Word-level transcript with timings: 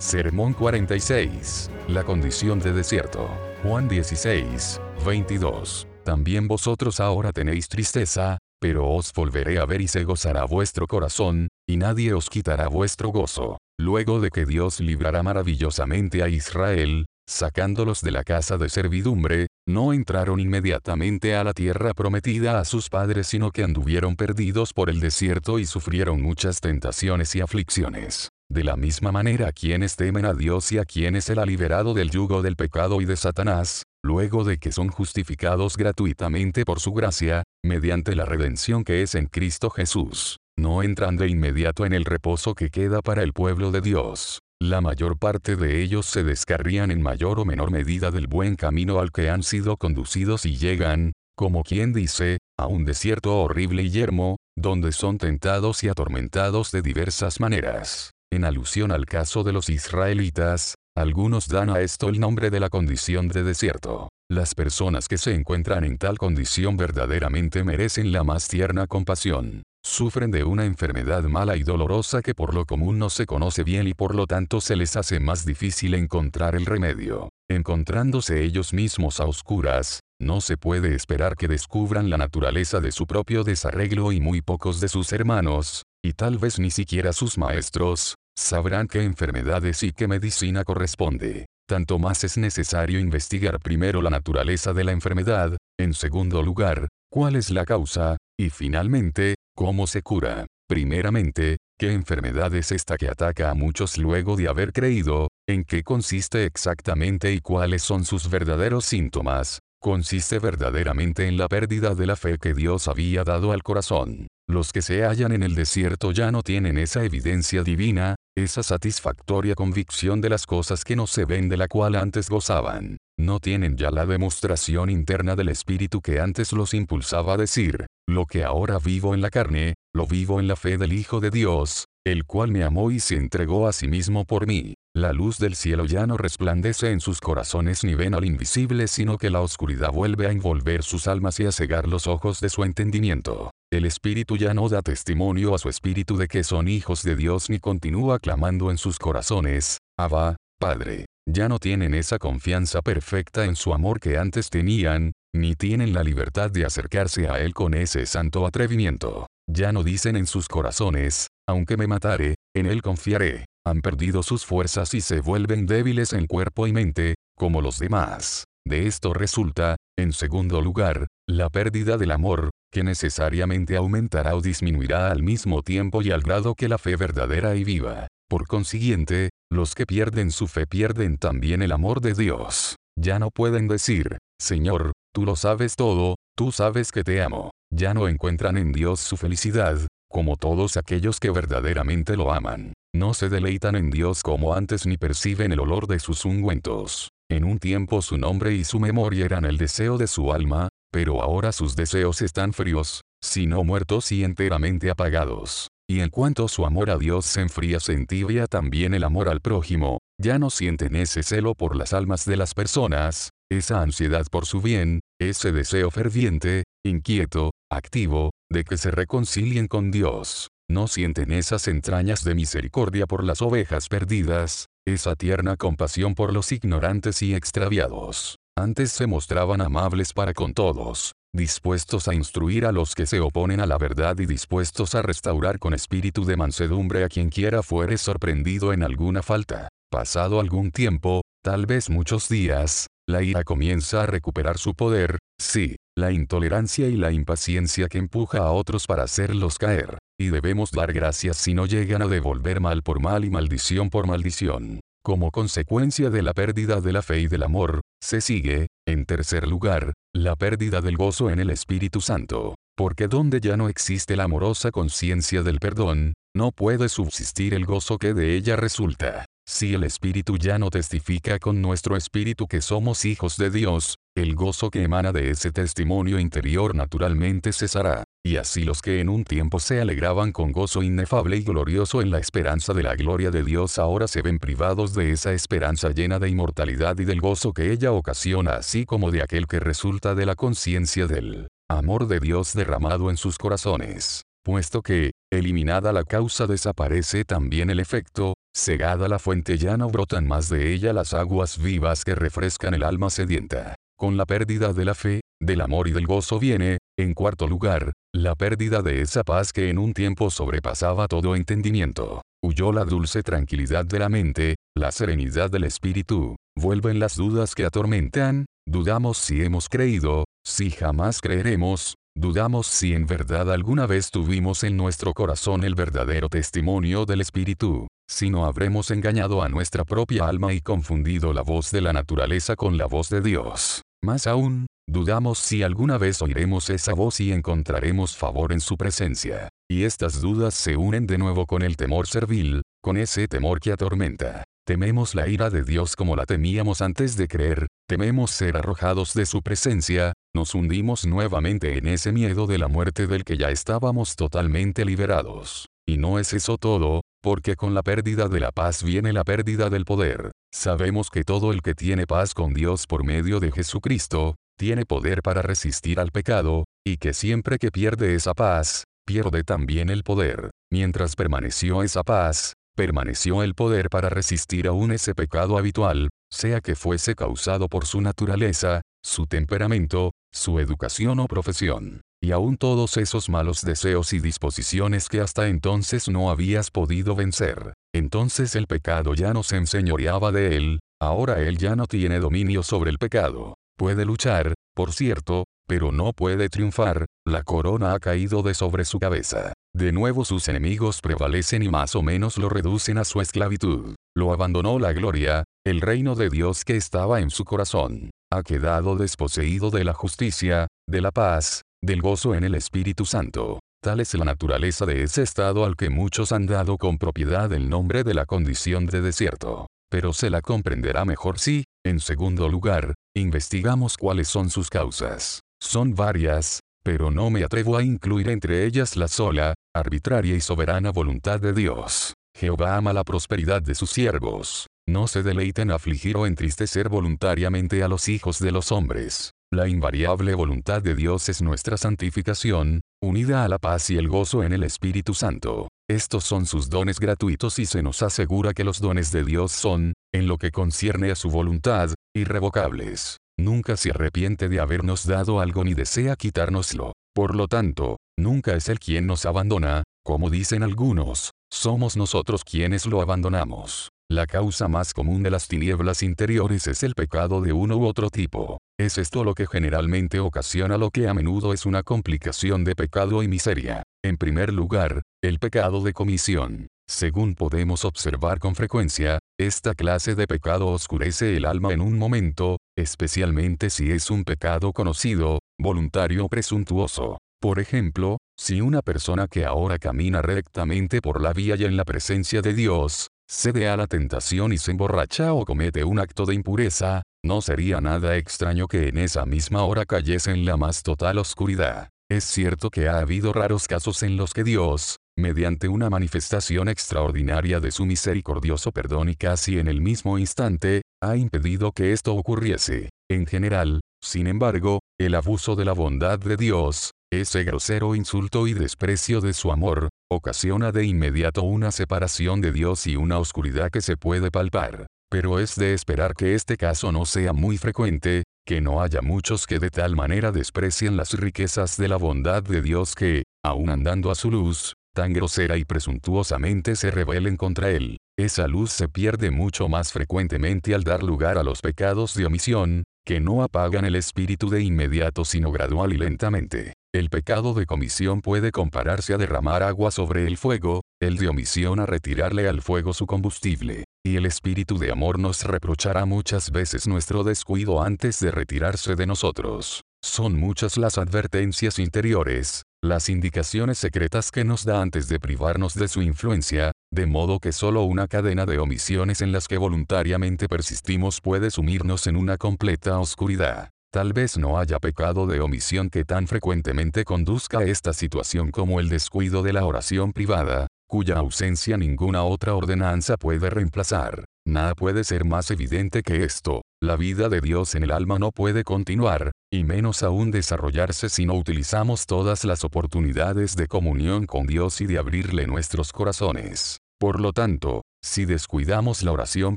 Sermón 0.00 0.52
46. 0.52 1.70
La 1.88 2.04
condición 2.04 2.60
de 2.60 2.72
desierto. 2.72 3.28
Juan 3.64 3.88
16, 3.88 4.80
22. 5.04 5.88
También 6.04 6.46
vosotros 6.46 7.00
ahora 7.00 7.32
tenéis 7.32 7.68
tristeza, 7.68 8.38
pero 8.60 8.88
os 8.88 9.12
volveré 9.12 9.58
a 9.58 9.66
ver 9.66 9.80
y 9.80 9.88
se 9.88 10.04
gozará 10.04 10.44
vuestro 10.44 10.86
corazón, 10.86 11.48
y 11.68 11.78
nadie 11.78 12.14
os 12.14 12.30
quitará 12.30 12.68
vuestro 12.68 13.08
gozo. 13.08 13.58
Luego 13.76 14.20
de 14.20 14.30
que 14.30 14.46
Dios 14.46 14.78
librará 14.78 15.24
maravillosamente 15.24 16.22
a 16.22 16.28
Israel, 16.28 17.06
sacándolos 17.28 18.00
de 18.00 18.12
la 18.12 18.22
casa 18.22 18.56
de 18.56 18.68
servidumbre, 18.68 19.48
no 19.66 19.92
entraron 19.92 20.38
inmediatamente 20.38 21.34
a 21.34 21.42
la 21.42 21.52
tierra 21.52 21.92
prometida 21.92 22.60
a 22.60 22.64
sus 22.64 22.88
padres 22.88 23.26
sino 23.26 23.50
que 23.50 23.64
anduvieron 23.64 24.14
perdidos 24.14 24.72
por 24.72 24.90
el 24.90 25.00
desierto 25.00 25.58
y 25.58 25.66
sufrieron 25.66 26.22
muchas 26.22 26.60
tentaciones 26.60 27.34
y 27.34 27.40
aflicciones. 27.40 28.30
De 28.50 28.64
la 28.64 28.76
misma 28.76 29.12
manera 29.12 29.52
quienes 29.52 29.96
temen 29.96 30.24
a 30.24 30.32
Dios 30.32 30.72
y 30.72 30.78
a 30.78 30.86
quienes 30.86 31.28
Él 31.28 31.38
ha 31.38 31.44
liberado 31.44 31.92
del 31.92 32.10
yugo 32.10 32.40
del 32.40 32.56
pecado 32.56 33.02
y 33.02 33.04
de 33.04 33.16
Satanás, 33.16 33.82
luego 34.02 34.42
de 34.42 34.56
que 34.56 34.72
son 34.72 34.88
justificados 34.88 35.76
gratuitamente 35.76 36.64
por 36.64 36.80
su 36.80 36.94
gracia, 36.94 37.42
mediante 37.62 38.16
la 38.16 38.24
redención 38.24 38.84
que 38.84 39.02
es 39.02 39.14
en 39.14 39.26
Cristo 39.26 39.68
Jesús, 39.68 40.38
no 40.56 40.82
entran 40.82 41.18
de 41.18 41.28
inmediato 41.28 41.84
en 41.84 41.92
el 41.92 42.06
reposo 42.06 42.54
que 42.54 42.70
queda 42.70 43.02
para 43.02 43.22
el 43.22 43.34
pueblo 43.34 43.70
de 43.70 43.82
Dios. 43.82 44.38
La 44.60 44.80
mayor 44.80 45.18
parte 45.18 45.54
de 45.56 45.82
ellos 45.82 46.06
se 46.06 46.24
descarrían 46.24 46.90
en 46.90 47.02
mayor 47.02 47.38
o 47.40 47.44
menor 47.44 47.70
medida 47.70 48.10
del 48.10 48.28
buen 48.28 48.56
camino 48.56 48.98
al 48.98 49.12
que 49.12 49.28
han 49.28 49.42
sido 49.42 49.76
conducidos 49.76 50.46
y 50.46 50.56
llegan, 50.56 51.12
como 51.36 51.62
quien 51.64 51.92
dice, 51.92 52.38
a 52.58 52.66
un 52.66 52.86
desierto 52.86 53.38
horrible 53.38 53.82
y 53.82 53.90
yermo, 53.90 54.38
donde 54.56 54.92
son 54.92 55.18
tentados 55.18 55.84
y 55.84 55.88
atormentados 55.88 56.72
de 56.72 56.82
diversas 56.82 57.38
maneras. 57.38 58.10
En 58.30 58.44
alusión 58.44 58.92
al 58.92 59.06
caso 59.06 59.42
de 59.42 59.52
los 59.52 59.70
israelitas, 59.70 60.74
algunos 60.94 61.48
dan 61.48 61.70
a 61.70 61.80
esto 61.80 62.08
el 62.08 62.20
nombre 62.20 62.50
de 62.50 62.60
la 62.60 62.68
condición 62.68 63.28
de 63.28 63.42
desierto. 63.42 64.10
Las 64.30 64.54
personas 64.54 65.08
que 65.08 65.16
se 65.16 65.34
encuentran 65.34 65.84
en 65.84 65.96
tal 65.96 66.18
condición 66.18 66.76
verdaderamente 66.76 67.64
merecen 67.64 68.12
la 68.12 68.24
más 68.24 68.46
tierna 68.46 68.86
compasión. 68.86 69.62
Sufren 69.82 70.30
de 70.30 70.44
una 70.44 70.66
enfermedad 70.66 71.22
mala 71.22 71.56
y 71.56 71.62
dolorosa 71.62 72.20
que 72.20 72.34
por 72.34 72.52
lo 72.52 72.66
común 72.66 72.98
no 72.98 73.08
se 73.08 73.24
conoce 73.24 73.64
bien 73.64 73.88
y 73.88 73.94
por 73.94 74.14
lo 74.14 74.26
tanto 74.26 74.60
se 74.60 74.76
les 74.76 74.96
hace 74.96 75.18
más 75.18 75.46
difícil 75.46 75.94
encontrar 75.94 76.54
el 76.54 76.66
remedio. 76.66 77.30
Encontrándose 77.48 78.44
ellos 78.44 78.74
mismos 78.74 79.20
a 79.20 79.24
oscuras, 79.24 80.00
no 80.20 80.42
se 80.42 80.58
puede 80.58 80.94
esperar 80.94 81.36
que 81.36 81.48
descubran 81.48 82.10
la 82.10 82.18
naturaleza 82.18 82.80
de 82.80 82.92
su 82.92 83.06
propio 83.06 83.44
desarreglo 83.44 84.12
y 84.12 84.20
muy 84.20 84.42
pocos 84.42 84.80
de 84.80 84.88
sus 84.88 85.12
hermanos, 85.14 85.84
y 86.04 86.12
tal 86.12 86.38
vez 86.38 86.58
ni 86.58 86.70
siquiera 86.70 87.12
sus 87.12 87.38
maestros, 87.38 88.14
sabrán 88.36 88.86
qué 88.88 89.02
enfermedades 89.02 89.82
y 89.82 89.92
qué 89.92 90.08
medicina 90.08 90.64
corresponde. 90.64 91.46
Tanto 91.68 91.98
más 91.98 92.24
es 92.24 92.38
necesario 92.38 92.98
investigar 92.98 93.60
primero 93.60 94.00
la 94.00 94.10
naturaleza 94.10 94.72
de 94.72 94.84
la 94.84 94.92
enfermedad, 94.92 95.56
en 95.78 95.92
segundo 95.92 96.42
lugar, 96.42 96.88
cuál 97.10 97.36
es 97.36 97.50
la 97.50 97.66
causa, 97.66 98.16
y 98.38 98.50
finalmente, 98.50 99.34
cómo 99.54 99.86
se 99.86 100.02
cura. 100.02 100.46
Primeramente, 100.68 101.58
¿qué 101.78 101.92
enfermedad 101.92 102.54
es 102.54 102.72
esta 102.72 102.96
que 102.96 103.08
ataca 103.08 103.50
a 103.50 103.54
muchos 103.54 103.98
luego 103.98 104.36
de 104.36 104.48
haber 104.48 104.72
creído? 104.72 105.28
¿En 105.48 105.64
qué 105.64 105.82
consiste 105.82 106.44
exactamente 106.44 107.32
y 107.32 107.40
cuáles 107.40 107.82
son 107.82 108.04
sus 108.04 108.30
verdaderos 108.30 108.84
síntomas? 108.84 109.60
Consiste 109.80 110.38
verdaderamente 110.38 111.26
en 111.26 111.36
la 111.38 111.48
pérdida 111.48 111.94
de 111.94 112.06
la 112.06 112.16
fe 112.16 112.38
que 112.38 112.52
Dios 112.52 112.88
había 112.88 113.24
dado 113.24 113.52
al 113.52 113.62
corazón. 113.62 114.26
Los 114.50 114.72
que 114.72 114.80
se 114.80 115.04
hallan 115.04 115.32
en 115.32 115.42
el 115.42 115.54
desierto 115.54 116.10
ya 116.10 116.32
no 116.32 116.42
tienen 116.42 116.78
esa 116.78 117.04
evidencia 117.04 117.62
divina, 117.62 118.16
esa 118.34 118.62
satisfactoria 118.62 119.54
convicción 119.54 120.22
de 120.22 120.30
las 120.30 120.46
cosas 120.46 120.84
que 120.84 120.96
no 120.96 121.06
se 121.06 121.26
ven 121.26 121.50
de 121.50 121.58
la 121.58 121.68
cual 121.68 121.96
antes 121.96 122.30
gozaban. 122.30 122.96
No 123.18 123.40
tienen 123.40 123.76
ya 123.76 123.90
la 123.90 124.06
demostración 124.06 124.88
interna 124.88 125.36
del 125.36 125.50
Espíritu 125.50 126.00
que 126.00 126.20
antes 126.20 126.54
los 126.54 126.72
impulsaba 126.72 127.34
a 127.34 127.36
decir, 127.36 127.84
lo 128.08 128.24
que 128.24 128.42
ahora 128.42 128.78
vivo 128.78 129.12
en 129.12 129.20
la 129.20 129.28
carne, 129.28 129.74
lo 129.94 130.06
vivo 130.06 130.40
en 130.40 130.48
la 130.48 130.56
fe 130.56 130.78
del 130.78 130.94
Hijo 130.94 131.20
de 131.20 131.30
Dios, 131.30 131.84
el 132.06 132.24
cual 132.24 132.50
me 132.50 132.64
amó 132.64 132.90
y 132.90 133.00
se 133.00 133.16
entregó 133.16 133.68
a 133.68 133.74
sí 133.74 133.86
mismo 133.86 134.24
por 134.24 134.46
mí. 134.46 134.72
La 134.96 135.12
luz 135.12 135.36
del 135.36 135.56
cielo 135.56 135.84
ya 135.84 136.06
no 136.06 136.16
resplandece 136.16 136.90
en 136.90 137.00
sus 137.00 137.20
corazones 137.20 137.84
ni 137.84 137.94
ven 137.94 138.14
al 138.14 138.24
invisible 138.24 138.88
sino 138.88 139.18
que 139.18 139.28
la 139.28 139.42
oscuridad 139.42 139.92
vuelve 139.92 140.26
a 140.26 140.30
envolver 140.30 140.82
sus 140.82 141.06
almas 141.06 141.38
y 141.38 141.44
a 141.44 141.52
cegar 141.52 141.86
los 141.86 142.06
ojos 142.06 142.40
de 142.40 142.48
su 142.48 142.64
entendimiento. 142.64 143.50
El 143.70 143.84
Espíritu 143.84 144.38
ya 144.38 144.54
no 144.54 144.66
da 144.70 144.80
testimonio 144.80 145.54
a 145.54 145.58
su 145.58 145.68
Espíritu 145.68 146.16
de 146.16 146.26
que 146.26 146.42
son 146.42 146.68
hijos 146.68 147.02
de 147.02 147.14
Dios 147.14 147.50
ni 147.50 147.58
continúa 147.58 148.18
clamando 148.18 148.70
en 148.70 148.78
sus 148.78 148.98
corazones, 148.98 149.76
Abba, 149.98 150.36
Padre. 150.58 151.04
Ya 151.28 151.50
no 151.50 151.58
tienen 151.58 151.92
esa 151.92 152.18
confianza 152.18 152.80
perfecta 152.80 153.44
en 153.44 153.56
su 153.56 153.74
amor 153.74 154.00
que 154.00 154.16
antes 154.16 154.48
tenían, 154.48 155.12
ni 155.34 155.54
tienen 155.54 155.92
la 155.92 156.02
libertad 156.02 156.50
de 156.50 156.64
acercarse 156.64 157.28
a 157.28 157.40
Él 157.40 157.52
con 157.52 157.74
ese 157.74 158.06
santo 158.06 158.46
atrevimiento. 158.46 159.26
Ya 159.46 159.70
no 159.70 159.82
dicen 159.82 160.16
en 160.16 160.26
sus 160.26 160.48
corazones, 160.48 161.26
aunque 161.46 161.76
me 161.76 161.86
matare, 161.86 162.36
en 162.56 162.64
Él 162.64 162.80
confiaré. 162.80 163.44
Han 163.66 163.82
perdido 163.82 164.22
sus 164.22 164.46
fuerzas 164.46 164.94
y 164.94 165.02
se 165.02 165.20
vuelven 165.20 165.66
débiles 165.66 166.14
en 166.14 166.26
cuerpo 166.26 166.66
y 166.66 166.72
mente, 166.72 167.16
como 167.36 167.60
los 167.60 167.78
demás. 167.78 168.44
De 168.66 168.86
esto 168.86 169.12
resulta, 169.12 169.76
en 169.98 170.14
segundo 170.14 170.62
lugar, 170.62 171.06
la 171.28 171.50
pérdida 171.50 171.98
del 171.98 172.10
amor, 172.10 172.50
que 172.72 172.82
necesariamente 172.82 173.76
aumentará 173.76 174.34
o 174.34 174.40
disminuirá 174.40 175.10
al 175.10 175.22
mismo 175.22 175.62
tiempo 175.62 176.00
y 176.00 176.10
al 176.10 176.22
grado 176.22 176.54
que 176.54 176.68
la 176.68 176.78
fe 176.78 176.96
verdadera 176.96 177.54
y 177.54 177.64
viva. 177.64 178.08
Por 178.30 178.46
consiguiente, 178.46 179.28
los 179.52 179.74
que 179.74 179.84
pierden 179.84 180.30
su 180.30 180.48
fe 180.48 180.66
pierden 180.66 181.18
también 181.18 181.60
el 181.60 181.72
amor 181.72 182.00
de 182.00 182.14
Dios. 182.14 182.76
Ya 182.98 183.18
no 183.18 183.30
pueden 183.30 183.68
decir, 183.68 184.16
Señor, 184.40 184.92
tú 185.14 185.26
lo 185.26 185.36
sabes 185.36 185.76
todo, 185.76 186.16
tú 186.34 186.50
sabes 186.50 186.92
que 186.92 187.04
te 187.04 187.22
amo. 187.22 187.50
Ya 187.70 187.92
no 187.92 188.08
encuentran 188.08 188.56
en 188.56 188.72
Dios 188.72 189.00
su 189.00 189.18
felicidad, 189.18 189.78
como 190.10 190.36
todos 190.36 190.78
aquellos 190.78 191.20
que 191.20 191.30
verdaderamente 191.30 192.16
lo 192.16 192.32
aman. 192.32 192.72
No 192.94 193.12
se 193.12 193.28
deleitan 193.28 193.76
en 193.76 193.90
Dios 193.90 194.22
como 194.22 194.54
antes 194.54 194.86
ni 194.86 194.96
perciben 194.96 195.52
el 195.52 195.60
olor 195.60 195.88
de 195.88 195.98
sus 195.98 196.24
ungüentos. 196.24 197.10
En 197.30 197.44
un 197.44 197.58
tiempo 197.58 198.00
su 198.00 198.16
nombre 198.16 198.54
y 198.54 198.64
su 198.64 198.80
memoria 198.80 199.26
eran 199.26 199.44
el 199.44 199.58
deseo 199.58 199.98
de 199.98 200.06
su 200.06 200.32
alma, 200.32 200.68
pero 200.92 201.22
ahora 201.22 201.52
sus 201.52 201.76
deseos 201.76 202.22
están 202.22 202.52
fríos, 202.52 203.02
sino 203.22 203.64
muertos 203.64 204.12
y 204.12 204.24
enteramente 204.24 204.90
apagados. 204.90 205.68
Y 205.90 206.00
en 206.00 206.10
cuanto 206.10 206.48
su 206.48 206.66
amor 206.66 206.90
a 206.90 206.98
Dios 206.98 207.24
se 207.24 207.40
enfría 207.40 207.80
se 207.80 207.94
entibia 207.94 208.46
también 208.46 208.92
el 208.94 209.04
amor 209.04 209.28
al 209.28 209.40
prójimo, 209.40 209.98
ya 210.20 210.38
no 210.38 210.50
sienten 210.50 210.96
ese 210.96 211.22
celo 211.22 211.54
por 211.54 211.76
las 211.76 211.92
almas 211.92 212.24
de 212.26 212.36
las 212.36 212.52
personas, 212.52 213.30
esa 213.50 213.80
ansiedad 213.80 214.26
por 214.30 214.44
su 214.44 214.60
bien, 214.60 215.00
ese 215.18 215.52
deseo 215.52 215.90
ferviente, 215.90 216.64
inquieto, 216.84 217.52
activo, 217.70 218.32
de 218.50 218.64
que 218.64 218.76
se 218.76 218.90
reconcilien 218.90 219.66
con 219.66 219.90
Dios. 219.90 220.48
No 220.70 220.86
sienten 220.86 221.32
esas 221.32 221.66
entrañas 221.66 222.24
de 222.24 222.34
misericordia 222.34 223.06
por 223.06 223.24
las 223.24 223.40
ovejas 223.40 223.88
perdidas, 223.88 224.66
esa 224.86 225.16
tierna 225.16 225.56
compasión 225.56 226.14
por 226.14 226.34
los 226.34 226.52
ignorantes 226.52 227.22
y 227.22 227.34
extraviados. 227.34 228.37
Antes 228.58 228.90
se 228.90 229.06
mostraban 229.06 229.60
amables 229.60 230.12
para 230.12 230.34
con 230.34 230.52
todos, 230.52 231.12
dispuestos 231.32 232.08
a 232.08 232.14
instruir 232.14 232.66
a 232.66 232.72
los 232.72 232.96
que 232.96 233.06
se 233.06 233.20
oponen 233.20 233.60
a 233.60 233.66
la 233.66 233.78
verdad 233.78 234.18
y 234.18 234.26
dispuestos 234.26 234.96
a 234.96 235.02
restaurar 235.02 235.60
con 235.60 235.74
espíritu 235.74 236.24
de 236.24 236.36
mansedumbre 236.36 237.04
a 237.04 237.08
quien 237.08 237.28
quiera 237.28 237.62
fuere 237.62 237.98
sorprendido 237.98 238.72
en 238.72 238.82
alguna 238.82 239.22
falta. 239.22 239.68
Pasado 239.92 240.40
algún 240.40 240.72
tiempo, 240.72 241.22
tal 241.44 241.66
vez 241.66 241.88
muchos 241.88 242.28
días, 242.28 242.88
la 243.08 243.22
ira 243.22 243.44
comienza 243.44 244.02
a 244.02 244.06
recuperar 244.06 244.58
su 244.58 244.74
poder, 244.74 245.20
sí, 245.40 245.76
la 245.96 246.10
intolerancia 246.10 246.88
y 246.88 246.96
la 246.96 247.12
impaciencia 247.12 247.86
que 247.86 247.98
empuja 247.98 248.38
a 248.38 248.50
otros 248.50 248.88
para 248.88 249.04
hacerlos 249.04 249.56
caer, 249.58 249.98
y 250.18 250.30
debemos 250.30 250.72
dar 250.72 250.92
gracias 250.92 251.36
si 251.36 251.54
no 251.54 251.66
llegan 251.66 252.02
a 252.02 252.08
devolver 252.08 252.60
mal 252.60 252.82
por 252.82 252.98
mal 252.98 253.24
y 253.24 253.30
maldición 253.30 253.88
por 253.88 254.08
maldición. 254.08 254.80
Como 255.04 255.30
consecuencia 255.30 256.10
de 256.10 256.22
la 256.22 256.34
pérdida 256.34 256.80
de 256.80 256.92
la 256.92 257.02
fe 257.02 257.20
y 257.20 257.28
del 257.28 257.42
amor, 257.42 257.80
se 258.02 258.20
sigue, 258.20 258.66
en 258.86 259.06
tercer 259.06 259.46
lugar, 259.46 259.94
la 260.14 260.36
pérdida 260.36 260.80
del 260.80 260.96
gozo 260.96 261.30
en 261.30 261.40
el 261.40 261.50
Espíritu 261.50 262.00
Santo. 262.00 262.54
Porque 262.76 263.08
donde 263.08 263.40
ya 263.40 263.56
no 263.56 263.68
existe 263.68 264.16
la 264.16 264.24
amorosa 264.24 264.70
conciencia 264.70 265.42
del 265.42 265.58
perdón, 265.58 266.14
no 266.34 266.52
puede 266.52 266.88
subsistir 266.88 267.54
el 267.54 267.64
gozo 267.64 267.98
que 267.98 268.14
de 268.14 268.36
ella 268.36 268.56
resulta. 268.56 269.24
Si 269.50 269.72
el 269.72 269.84
Espíritu 269.84 270.36
ya 270.36 270.58
no 270.58 270.68
testifica 270.68 271.38
con 271.38 271.62
nuestro 271.62 271.96
espíritu 271.96 272.46
que 272.46 272.60
somos 272.60 273.06
hijos 273.06 273.38
de 273.38 273.50
Dios, 273.50 273.94
el 274.14 274.34
gozo 274.34 274.70
que 274.70 274.82
emana 274.82 275.10
de 275.10 275.30
ese 275.30 275.52
testimonio 275.52 276.18
interior 276.18 276.74
naturalmente 276.74 277.54
cesará. 277.54 278.04
Y 278.22 278.36
así 278.36 278.64
los 278.64 278.82
que 278.82 279.00
en 279.00 279.08
un 279.08 279.24
tiempo 279.24 279.58
se 279.58 279.80
alegraban 279.80 280.32
con 280.32 280.52
gozo 280.52 280.82
inefable 280.82 281.38
y 281.38 281.44
glorioso 281.44 282.02
en 282.02 282.10
la 282.10 282.18
esperanza 282.18 282.74
de 282.74 282.82
la 282.82 282.94
gloria 282.94 283.30
de 283.30 283.42
Dios 283.42 283.78
ahora 283.78 284.06
se 284.06 284.20
ven 284.20 284.38
privados 284.38 284.92
de 284.92 285.12
esa 285.12 285.32
esperanza 285.32 285.92
llena 285.92 286.18
de 286.18 286.28
inmortalidad 286.28 286.98
y 286.98 287.06
del 287.06 287.22
gozo 287.22 287.54
que 287.54 287.72
ella 287.72 287.92
ocasiona 287.92 288.56
así 288.56 288.84
como 288.84 289.10
de 289.10 289.22
aquel 289.22 289.46
que 289.46 289.60
resulta 289.60 290.14
de 290.14 290.26
la 290.26 290.34
conciencia 290.34 291.06
del 291.06 291.48
amor 291.70 292.06
de 292.06 292.20
Dios 292.20 292.52
derramado 292.52 293.08
en 293.08 293.16
sus 293.16 293.38
corazones. 293.38 294.24
Puesto 294.44 294.82
que, 294.82 295.12
eliminada 295.32 295.94
la 295.94 296.04
causa 296.04 296.46
desaparece 296.46 297.24
también 297.24 297.70
el 297.70 297.80
efecto, 297.80 298.34
Cegada 298.58 299.06
la 299.06 299.20
fuente 299.20 299.56
ya 299.56 299.76
no 299.76 299.88
brotan 299.88 300.26
más 300.26 300.48
de 300.48 300.74
ella 300.74 300.92
las 300.92 301.14
aguas 301.14 301.62
vivas 301.62 302.04
que 302.04 302.16
refrescan 302.16 302.74
el 302.74 302.82
alma 302.82 303.08
sedienta. 303.08 303.76
Con 303.96 304.16
la 304.16 304.26
pérdida 304.26 304.72
de 304.72 304.84
la 304.84 304.96
fe, 304.96 305.20
del 305.40 305.60
amor 305.60 305.86
y 305.86 305.92
del 305.92 306.08
gozo 306.08 306.40
viene, 306.40 306.78
en 306.98 307.14
cuarto 307.14 307.46
lugar, 307.46 307.92
la 308.12 308.34
pérdida 308.34 308.82
de 308.82 309.00
esa 309.00 309.22
paz 309.22 309.52
que 309.52 309.70
en 309.70 309.78
un 309.78 309.92
tiempo 309.92 310.28
sobrepasaba 310.28 311.06
todo 311.06 311.36
entendimiento. 311.36 312.22
Huyó 312.42 312.72
la 312.72 312.84
dulce 312.84 313.22
tranquilidad 313.22 313.86
de 313.86 314.00
la 314.00 314.08
mente, 314.08 314.56
la 314.76 314.90
serenidad 314.90 315.52
del 315.52 315.62
espíritu, 315.62 316.34
vuelven 316.58 316.98
las 316.98 317.14
dudas 317.14 317.54
que 317.54 317.64
atormentan, 317.64 318.46
dudamos 318.66 319.18
si 319.18 319.40
hemos 319.40 319.68
creído, 319.68 320.24
si 320.44 320.72
jamás 320.72 321.20
creeremos, 321.20 321.94
dudamos 322.16 322.66
si 322.66 322.92
en 322.92 323.06
verdad 323.06 323.52
alguna 323.52 323.86
vez 323.86 324.10
tuvimos 324.10 324.64
en 324.64 324.76
nuestro 324.76 325.14
corazón 325.14 325.62
el 325.62 325.76
verdadero 325.76 326.28
testimonio 326.28 327.06
del 327.06 327.20
espíritu, 327.20 327.86
si 328.08 328.30
no 328.30 328.46
habremos 328.46 328.90
engañado 328.90 329.42
a 329.42 329.48
nuestra 329.48 329.84
propia 329.84 330.26
alma 330.26 330.52
y 330.54 330.60
confundido 330.60 331.32
la 331.32 331.42
voz 331.42 331.70
de 331.70 331.82
la 331.82 331.92
naturaleza 331.92 332.56
con 332.56 332.78
la 332.78 332.86
voz 332.86 333.10
de 333.10 333.20
Dios. 333.20 333.82
Más 334.02 334.26
aún, 334.26 334.66
dudamos 334.88 335.38
si 335.38 335.62
alguna 335.62 335.98
vez 335.98 336.22
oiremos 336.22 336.70
esa 336.70 336.94
voz 336.94 337.20
y 337.20 337.32
encontraremos 337.32 338.16
favor 338.16 338.52
en 338.52 338.60
su 338.60 338.76
presencia. 338.76 339.48
Y 339.70 339.84
estas 339.84 340.20
dudas 340.20 340.54
se 340.54 340.76
unen 340.76 341.06
de 341.06 341.18
nuevo 341.18 341.44
con 341.46 341.62
el 341.62 341.76
temor 341.76 342.06
servil, 342.06 342.62
con 342.82 342.96
ese 342.96 343.28
temor 343.28 343.60
que 343.60 343.72
atormenta. 343.72 344.44
Tememos 344.66 345.14
la 345.14 345.28
ira 345.28 345.50
de 345.50 345.62
Dios 345.62 345.96
como 345.96 346.14
la 346.14 346.26
temíamos 346.26 346.82
antes 346.82 347.16
de 347.16 347.26
creer, 347.26 347.66
tememos 347.88 348.30
ser 348.30 348.56
arrojados 348.56 349.14
de 349.14 349.26
su 349.26 349.42
presencia, 349.42 350.12
nos 350.34 350.54
hundimos 350.54 351.06
nuevamente 351.06 351.78
en 351.78 351.88
ese 351.88 352.12
miedo 352.12 352.46
de 352.46 352.58
la 352.58 352.68
muerte 352.68 353.06
del 353.06 353.24
que 353.24 353.36
ya 353.36 353.50
estábamos 353.50 354.14
totalmente 354.14 354.84
liberados. 354.84 355.66
Y 355.86 355.96
no 355.96 356.18
es 356.18 356.34
eso 356.34 356.58
todo, 356.58 357.00
porque 357.22 357.56
con 357.56 357.74
la 357.74 357.82
pérdida 357.82 358.28
de 358.28 358.40
la 358.40 358.52
paz 358.52 358.82
viene 358.82 359.12
la 359.12 359.24
pérdida 359.24 359.70
del 359.70 359.84
poder. 359.84 360.30
Sabemos 360.52 361.10
que 361.10 361.24
todo 361.24 361.52
el 361.52 361.62
que 361.62 361.74
tiene 361.74 362.06
paz 362.06 362.34
con 362.34 362.54
Dios 362.54 362.86
por 362.86 363.04
medio 363.04 363.40
de 363.40 363.52
Jesucristo, 363.52 364.36
tiene 364.58 364.84
poder 364.84 365.22
para 365.22 365.42
resistir 365.42 366.00
al 366.00 366.10
pecado, 366.10 366.64
y 366.84 366.96
que 366.96 367.12
siempre 367.14 367.58
que 367.58 367.70
pierde 367.70 368.14
esa 368.14 368.34
paz, 368.34 368.84
pierde 369.06 369.44
también 369.44 369.88
el 369.90 370.02
poder. 370.02 370.50
Mientras 370.70 371.16
permaneció 371.16 371.82
esa 371.82 372.02
paz, 372.02 372.54
permaneció 372.76 373.42
el 373.42 373.54
poder 373.54 373.88
para 373.88 374.08
resistir 374.08 374.66
aún 374.68 374.92
ese 374.92 375.14
pecado 375.14 375.58
habitual, 375.58 376.08
sea 376.30 376.60
que 376.60 376.74
fuese 376.74 377.14
causado 377.14 377.68
por 377.68 377.86
su 377.86 378.00
naturaleza, 378.00 378.80
su 379.02 379.26
temperamento, 379.26 380.12
su 380.32 380.60
educación 380.60 381.20
o 381.20 381.26
profesión 381.26 382.02
y 382.20 382.32
aún 382.32 382.56
todos 382.56 382.96
esos 382.96 383.28
malos 383.28 383.62
deseos 383.62 384.12
y 384.12 384.20
disposiciones 384.20 385.08
que 385.08 385.20
hasta 385.20 385.48
entonces 385.48 386.08
no 386.08 386.30
habías 386.30 386.70
podido 386.70 387.14
vencer. 387.14 387.74
Entonces 387.94 388.56
el 388.56 388.66
pecado 388.66 389.14
ya 389.14 389.32
no 389.32 389.42
se 389.42 389.56
enseñoreaba 389.56 390.32
de 390.32 390.56
él, 390.56 390.80
ahora 391.00 391.40
él 391.40 391.58
ya 391.58 391.76
no 391.76 391.86
tiene 391.86 392.18
dominio 392.18 392.62
sobre 392.62 392.90
el 392.90 392.98
pecado. 392.98 393.54
Puede 393.78 394.04
luchar, 394.04 394.54
por 394.74 394.92
cierto, 394.92 395.44
pero 395.68 395.92
no 395.92 396.12
puede 396.12 396.48
triunfar, 396.48 397.06
la 397.26 397.44
corona 397.44 397.92
ha 397.92 398.00
caído 398.00 398.42
de 398.42 398.54
sobre 398.54 398.84
su 398.84 398.98
cabeza. 398.98 399.52
De 399.74 399.92
nuevo 399.92 400.24
sus 400.24 400.48
enemigos 400.48 401.00
prevalecen 401.00 401.62
y 401.62 401.68
más 401.68 401.94
o 401.94 402.02
menos 402.02 402.38
lo 402.38 402.48
reducen 402.48 402.98
a 402.98 403.04
su 403.04 403.20
esclavitud. 403.20 403.94
Lo 404.16 404.32
abandonó 404.32 404.78
la 404.78 404.92
gloria, 404.92 405.44
el 405.64 405.80
reino 405.80 406.14
de 406.14 406.30
Dios 406.30 406.64
que 406.64 406.76
estaba 406.76 407.20
en 407.20 407.30
su 407.30 407.44
corazón. 407.44 408.10
Ha 408.32 408.42
quedado 408.42 408.96
desposeído 408.96 409.70
de 409.70 409.84
la 409.84 409.92
justicia, 409.92 410.66
de 410.88 411.00
la 411.00 411.12
paz, 411.12 411.62
del 411.82 412.02
gozo 412.02 412.34
en 412.34 412.44
el 412.44 412.54
Espíritu 412.54 413.04
Santo. 413.04 413.60
Tal 413.82 414.00
es 414.00 414.12
la 414.14 414.24
naturaleza 414.24 414.86
de 414.86 415.04
ese 415.04 415.22
estado 415.22 415.64
al 415.64 415.76
que 415.76 415.88
muchos 415.88 416.32
han 416.32 416.46
dado 416.46 416.78
con 416.78 416.98
propiedad 416.98 417.52
el 417.52 417.68
nombre 417.68 418.02
de 418.02 418.14
la 418.14 418.26
condición 418.26 418.86
de 418.86 419.00
desierto. 419.00 419.68
Pero 419.90 420.12
se 420.12 420.30
la 420.30 420.42
comprenderá 420.42 421.04
mejor 421.04 421.38
si, 421.38 421.64
en 421.84 422.00
segundo 422.00 422.48
lugar, 422.48 422.94
investigamos 423.14 423.96
cuáles 423.96 424.28
son 424.28 424.50
sus 424.50 424.68
causas. 424.68 425.40
Son 425.60 425.94
varias, 425.94 426.60
pero 426.82 427.10
no 427.10 427.30
me 427.30 427.44
atrevo 427.44 427.76
a 427.76 427.82
incluir 427.82 428.28
entre 428.28 428.66
ellas 428.66 428.96
la 428.96 429.08
sola, 429.08 429.54
arbitraria 429.74 430.34
y 430.34 430.40
soberana 430.40 430.90
voluntad 430.90 431.40
de 431.40 431.52
Dios. 431.52 432.14
Jehová 432.36 432.76
ama 432.76 432.92
la 432.92 433.04
prosperidad 433.04 433.62
de 433.62 433.74
sus 433.74 433.90
siervos. 433.90 434.66
No 434.86 435.06
se 435.06 435.22
deleita 435.22 435.62
en 435.62 435.70
afligir 435.70 436.16
o 436.16 436.26
entristecer 436.26 436.88
voluntariamente 436.88 437.82
a 437.82 437.88
los 437.88 438.08
hijos 438.08 438.38
de 438.38 438.52
los 438.52 438.72
hombres. 438.72 439.32
La 439.50 439.66
invariable 439.66 440.34
voluntad 440.34 440.82
de 440.82 440.94
Dios 440.94 441.30
es 441.30 441.40
nuestra 441.40 441.78
santificación, 441.78 442.82
unida 443.02 443.44
a 443.44 443.48
la 443.48 443.58
paz 443.58 443.88
y 443.88 443.96
el 443.96 444.06
gozo 444.06 444.42
en 444.42 444.52
el 444.52 444.62
Espíritu 444.62 445.14
Santo. 445.14 445.68
Estos 445.88 446.24
son 446.24 446.44
sus 446.44 446.68
dones 446.68 447.00
gratuitos 447.00 447.58
y 447.58 447.64
se 447.64 447.82
nos 447.82 448.02
asegura 448.02 448.52
que 448.52 448.62
los 448.62 448.78
dones 448.78 449.10
de 449.10 449.24
Dios 449.24 449.52
son, 449.52 449.94
en 450.12 450.28
lo 450.28 450.36
que 450.36 450.50
concierne 450.50 451.10
a 451.10 451.14
su 451.14 451.30
voluntad, 451.30 451.94
irrevocables. 452.14 453.16
Nunca 453.40 453.78
se 453.78 453.88
arrepiente 453.88 454.50
de 454.50 454.60
habernos 454.60 455.06
dado 455.06 455.40
algo 455.40 455.64
ni 455.64 455.72
desea 455.72 456.16
quitárnoslo. 456.16 456.92
Por 457.14 457.34
lo 457.34 457.48
tanto, 457.48 457.96
nunca 458.18 458.54
es 458.54 458.68
Él 458.68 458.78
quien 458.78 459.06
nos 459.06 459.24
abandona, 459.24 459.82
como 460.04 460.28
dicen 460.28 460.62
algunos, 460.62 461.30
somos 461.50 461.96
nosotros 461.96 462.44
quienes 462.44 462.84
lo 462.84 463.00
abandonamos. 463.00 463.88
La 464.10 464.26
causa 464.26 464.68
más 464.68 464.94
común 464.94 465.22
de 465.22 465.30
las 465.30 465.48
tinieblas 465.48 466.02
interiores 466.02 466.66
es 466.66 466.82
el 466.82 466.94
pecado 466.94 467.42
de 467.42 467.52
uno 467.52 467.76
u 467.76 467.84
otro 467.84 468.08
tipo. 468.08 468.56
Es 468.80 468.96
esto 468.96 469.22
lo 469.22 469.34
que 469.34 469.46
generalmente 469.46 470.18
ocasiona 470.18 470.78
lo 470.78 470.90
que 470.90 471.08
a 471.08 471.14
menudo 471.14 471.52
es 471.52 471.66
una 471.66 471.82
complicación 471.82 472.64
de 472.64 472.74
pecado 472.74 473.22
y 473.22 473.28
miseria. 473.28 473.82
En 474.02 474.16
primer 474.16 474.50
lugar, 474.50 475.02
el 475.22 475.38
pecado 475.38 475.82
de 475.82 475.92
comisión. 475.92 476.68
Según 476.88 477.34
podemos 477.34 477.84
observar 477.84 478.38
con 478.38 478.54
frecuencia, 478.54 479.18
esta 479.38 479.74
clase 479.74 480.14
de 480.14 480.26
pecado 480.26 480.68
oscurece 480.68 481.36
el 481.36 481.44
alma 481.44 481.74
en 481.74 481.82
un 481.82 481.98
momento, 481.98 482.56
especialmente 482.78 483.68
si 483.68 483.90
es 483.90 484.10
un 484.10 484.24
pecado 484.24 484.72
conocido, 484.72 485.40
voluntario 485.60 486.24
o 486.24 486.28
presuntuoso. 486.30 487.18
Por 487.42 487.60
ejemplo, 487.60 488.16
si 488.38 488.62
una 488.62 488.80
persona 488.80 489.28
que 489.28 489.44
ahora 489.44 489.78
camina 489.78 490.22
rectamente 490.22 491.02
por 491.02 491.20
la 491.20 491.34
vía 491.34 491.56
y 491.56 491.64
en 491.64 491.76
la 491.76 491.84
presencia 491.84 492.40
de 492.40 492.54
Dios, 492.54 493.08
cede 493.28 493.68
a 493.68 493.76
la 493.76 493.86
tentación 493.86 494.52
y 494.52 494.58
se 494.58 494.70
emborracha 494.70 495.34
o 495.34 495.44
comete 495.44 495.84
un 495.84 495.98
acto 495.98 496.24
de 496.24 496.34
impureza, 496.34 497.02
no 497.22 497.42
sería 497.42 497.80
nada 497.80 498.16
extraño 498.16 498.66
que 498.66 498.88
en 498.88 498.98
esa 498.98 499.26
misma 499.26 499.64
hora 499.64 499.84
cayese 499.84 500.32
en 500.32 500.44
la 500.44 500.56
más 500.56 500.82
total 500.82 501.18
oscuridad. 501.18 501.90
Es 502.10 502.24
cierto 502.24 502.70
que 502.70 502.88
ha 502.88 503.00
habido 503.00 503.34
raros 503.34 503.68
casos 503.68 504.02
en 504.02 504.16
los 504.16 504.32
que 504.32 504.44
Dios, 504.44 504.96
mediante 505.16 505.68
una 505.68 505.90
manifestación 505.90 506.68
extraordinaria 506.68 507.60
de 507.60 507.70
su 507.70 507.84
misericordioso 507.84 508.72
perdón 508.72 509.10
y 509.10 509.14
casi 509.14 509.58
en 509.58 509.68
el 509.68 509.82
mismo 509.82 510.16
instante, 510.18 510.82
ha 511.02 511.16
impedido 511.16 511.72
que 511.72 511.92
esto 511.92 512.14
ocurriese. 512.14 512.88
En 513.10 513.26
general, 513.26 513.80
sin 514.02 514.26
embargo, 514.26 514.80
el 514.98 515.14
abuso 515.14 515.54
de 515.54 515.66
la 515.66 515.72
bondad 515.72 516.18
de 516.18 516.36
Dios, 516.36 516.92
ese 517.10 517.44
grosero 517.44 517.94
insulto 517.94 518.46
y 518.46 518.52
desprecio 518.52 519.20
de 519.20 519.32
su 519.32 519.50
amor, 519.50 519.88
ocasiona 520.10 520.72
de 520.72 520.84
inmediato 520.84 521.42
una 521.42 521.70
separación 521.70 522.40
de 522.40 522.52
Dios 522.52 522.86
y 522.86 522.96
una 522.96 523.18
oscuridad 523.18 523.70
que 523.70 523.80
se 523.80 523.96
puede 523.96 524.30
palpar. 524.30 524.86
Pero 525.10 525.38
es 525.38 525.56
de 525.56 525.72
esperar 525.72 526.14
que 526.14 526.34
este 526.34 526.58
caso 526.58 526.92
no 526.92 527.06
sea 527.06 527.32
muy 527.32 527.56
frecuente, 527.56 528.24
que 528.46 528.60
no 528.60 528.82
haya 528.82 529.00
muchos 529.00 529.46
que 529.46 529.58
de 529.58 529.70
tal 529.70 529.96
manera 529.96 530.32
desprecien 530.32 530.96
las 530.98 531.14
riquezas 531.14 531.78
de 531.78 531.88
la 531.88 531.96
bondad 531.96 532.42
de 532.42 532.60
Dios 532.60 532.94
que, 532.94 533.22
aun 533.42 533.70
andando 533.70 534.10
a 534.10 534.14
su 534.14 534.30
luz, 534.30 534.74
tan 534.94 535.14
grosera 535.14 535.56
y 535.56 535.64
presuntuosamente 535.64 536.76
se 536.76 536.90
rebelen 536.90 537.36
contra 537.36 537.70
él. 537.70 537.96
Esa 538.18 538.48
luz 538.48 538.70
se 538.70 538.88
pierde 538.88 539.30
mucho 539.30 539.68
más 539.68 539.92
frecuentemente 539.92 540.74
al 540.74 540.84
dar 540.84 541.02
lugar 541.02 541.38
a 541.38 541.42
los 541.42 541.62
pecados 541.62 542.14
de 542.14 542.26
omisión, 542.26 542.84
que 543.06 543.20
no 543.20 543.42
apagan 543.42 543.86
el 543.86 543.94
espíritu 543.94 544.50
de 544.50 544.62
inmediato 544.62 545.24
sino 545.24 545.50
gradual 545.50 545.94
y 545.94 545.96
lentamente. 545.96 546.74
El 546.94 547.10
pecado 547.10 547.52
de 547.52 547.66
comisión 547.66 548.22
puede 548.22 548.50
compararse 548.50 549.12
a 549.12 549.18
derramar 549.18 549.62
agua 549.62 549.90
sobre 549.90 550.26
el 550.26 550.38
fuego, 550.38 550.80
el 551.02 551.18
de 551.18 551.28
omisión 551.28 551.80
a 551.80 551.86
retirarle 551.86 552.48
al 552.48 552.62
fuego 552.62 552.94
su 552.94 553.04
combustible. 553.04 553.84
Y 554.02 554.16
el 554.16 554.24
espíritu 554.24 554.78
de 554.78 554.90
amor 554.90 555.18
nos 555.18 555.44
reprochará 555.44 556.06
muchas 556.06 556.50
veces 556.50 556.88
nuestro 556.88 557.24
descuido 557.24 557.82
antes 557.82 558.20
de 558.20 558.30
retirarse 558.30 558.94
de 558.94 559.06
nosotros. 559.06 559.82
Son 560.02 560.40
muchas 560.40 560.78
las 560.78 560.96
advertencias 560.96 561.78
interiores, 561.78 562.62
las 562.82 563.10
indicaciones 563.10 563.76
secretas 563.76 564.30
que 564.30 564.44
nos 564.44 564.64
da 564.64 564.80
antes 564.80 565.10
de 565.10 565.20
privarnos 565.20 565.74
de 565.74 565.88
su 565.88 566.00
influencia, 566.00 566.72
de 566.90 567.04
modo 567.04 567.38
que 567.38 567.52
solo 567.52 567.82
una 567.82 568.06
cadena 568.06 568.46
de 568.46 568.60
omisiones 568.60 569.20
en 569.20 569.32
las 569.32 569.46
que 569.46 569.58
voluntariamente 569.58 570.48
persistimos 570.48 571.20
puede 571.20 571.50
sumirnos 571.50 572.06
en 572.06 572.16
una 572.16 572.38
completa 572.38 572.98
oscuridad. 572.98 573.68
Tal 573.90 574.12
vez 574.12 574.36
no 574.36 574.58
haya 574.58 574.78
pecado 574.78 575.26
de 575.26 575.40
omisión 575.40 575.88
que 575.88 576.04
tan 576.04 576.26
frecuentemente 576.26 577.04
conduzca 577.04 577.60
a 577.60 577.64
esta 577.64 577.94
situación 577.94 578.50
como 578.50 578.80
el 578.80 578.90
descuido 578.90 579.42
de 579.42 579.54
la 579.54 579.64
oración 579.64 580.12
privada, 580.12 580.66
cuya 580.86 581.16
ausencia 581.16 581.78
ninguna 581.78 582.22
otra 582.22 582.54
ordenanza 582.54 583.16
puede 583.16 583.48
reemplazar. 583.48 584.24
Nada 584.46 584.74
puede 584.74 585.04
ser 585.04 585.24
más 585.24 585.50
evidente 585.50 586.02
que 586.02 586.24
esto, 586.24 586.62
la 586.82 586.96
vida 586.96 587.30
de 587.30 587.40
Dios 587.40 587.74
en 587.74 587.82
el 587.82 587.90
alma 587.90 588.18
no 588.18 588.30
puede 588.30 588.62
continuar, 588.62 589.32
y 589.50 589.64
menos 589.64 590.02
aún 590.02 590.30
desarrollarse 590.30 591.08
si 591.08 591.24
no 591.24 591.34
utilizamos 591.34 592.04
todas 592.04 592.44
las 592.44 592.64
oportunidades 592.64 593.56
de 593.56 593.68
comunión 593.68 594.26
con 594.26 594.46
Dios 594.46 594.82
y 594.82 594.86
de 594.86 594.98
abrirle 594.98 595.46
nuestros 595.46 595.92
corazones. 595.92 596.78
Por 596.98 597.20
lo 597.20 597.32
tanto, 597.32 597.82
si 598.02 598.26
descuidamos 598.26 599.02
la 599.02 599.12
oración 599.12 599.56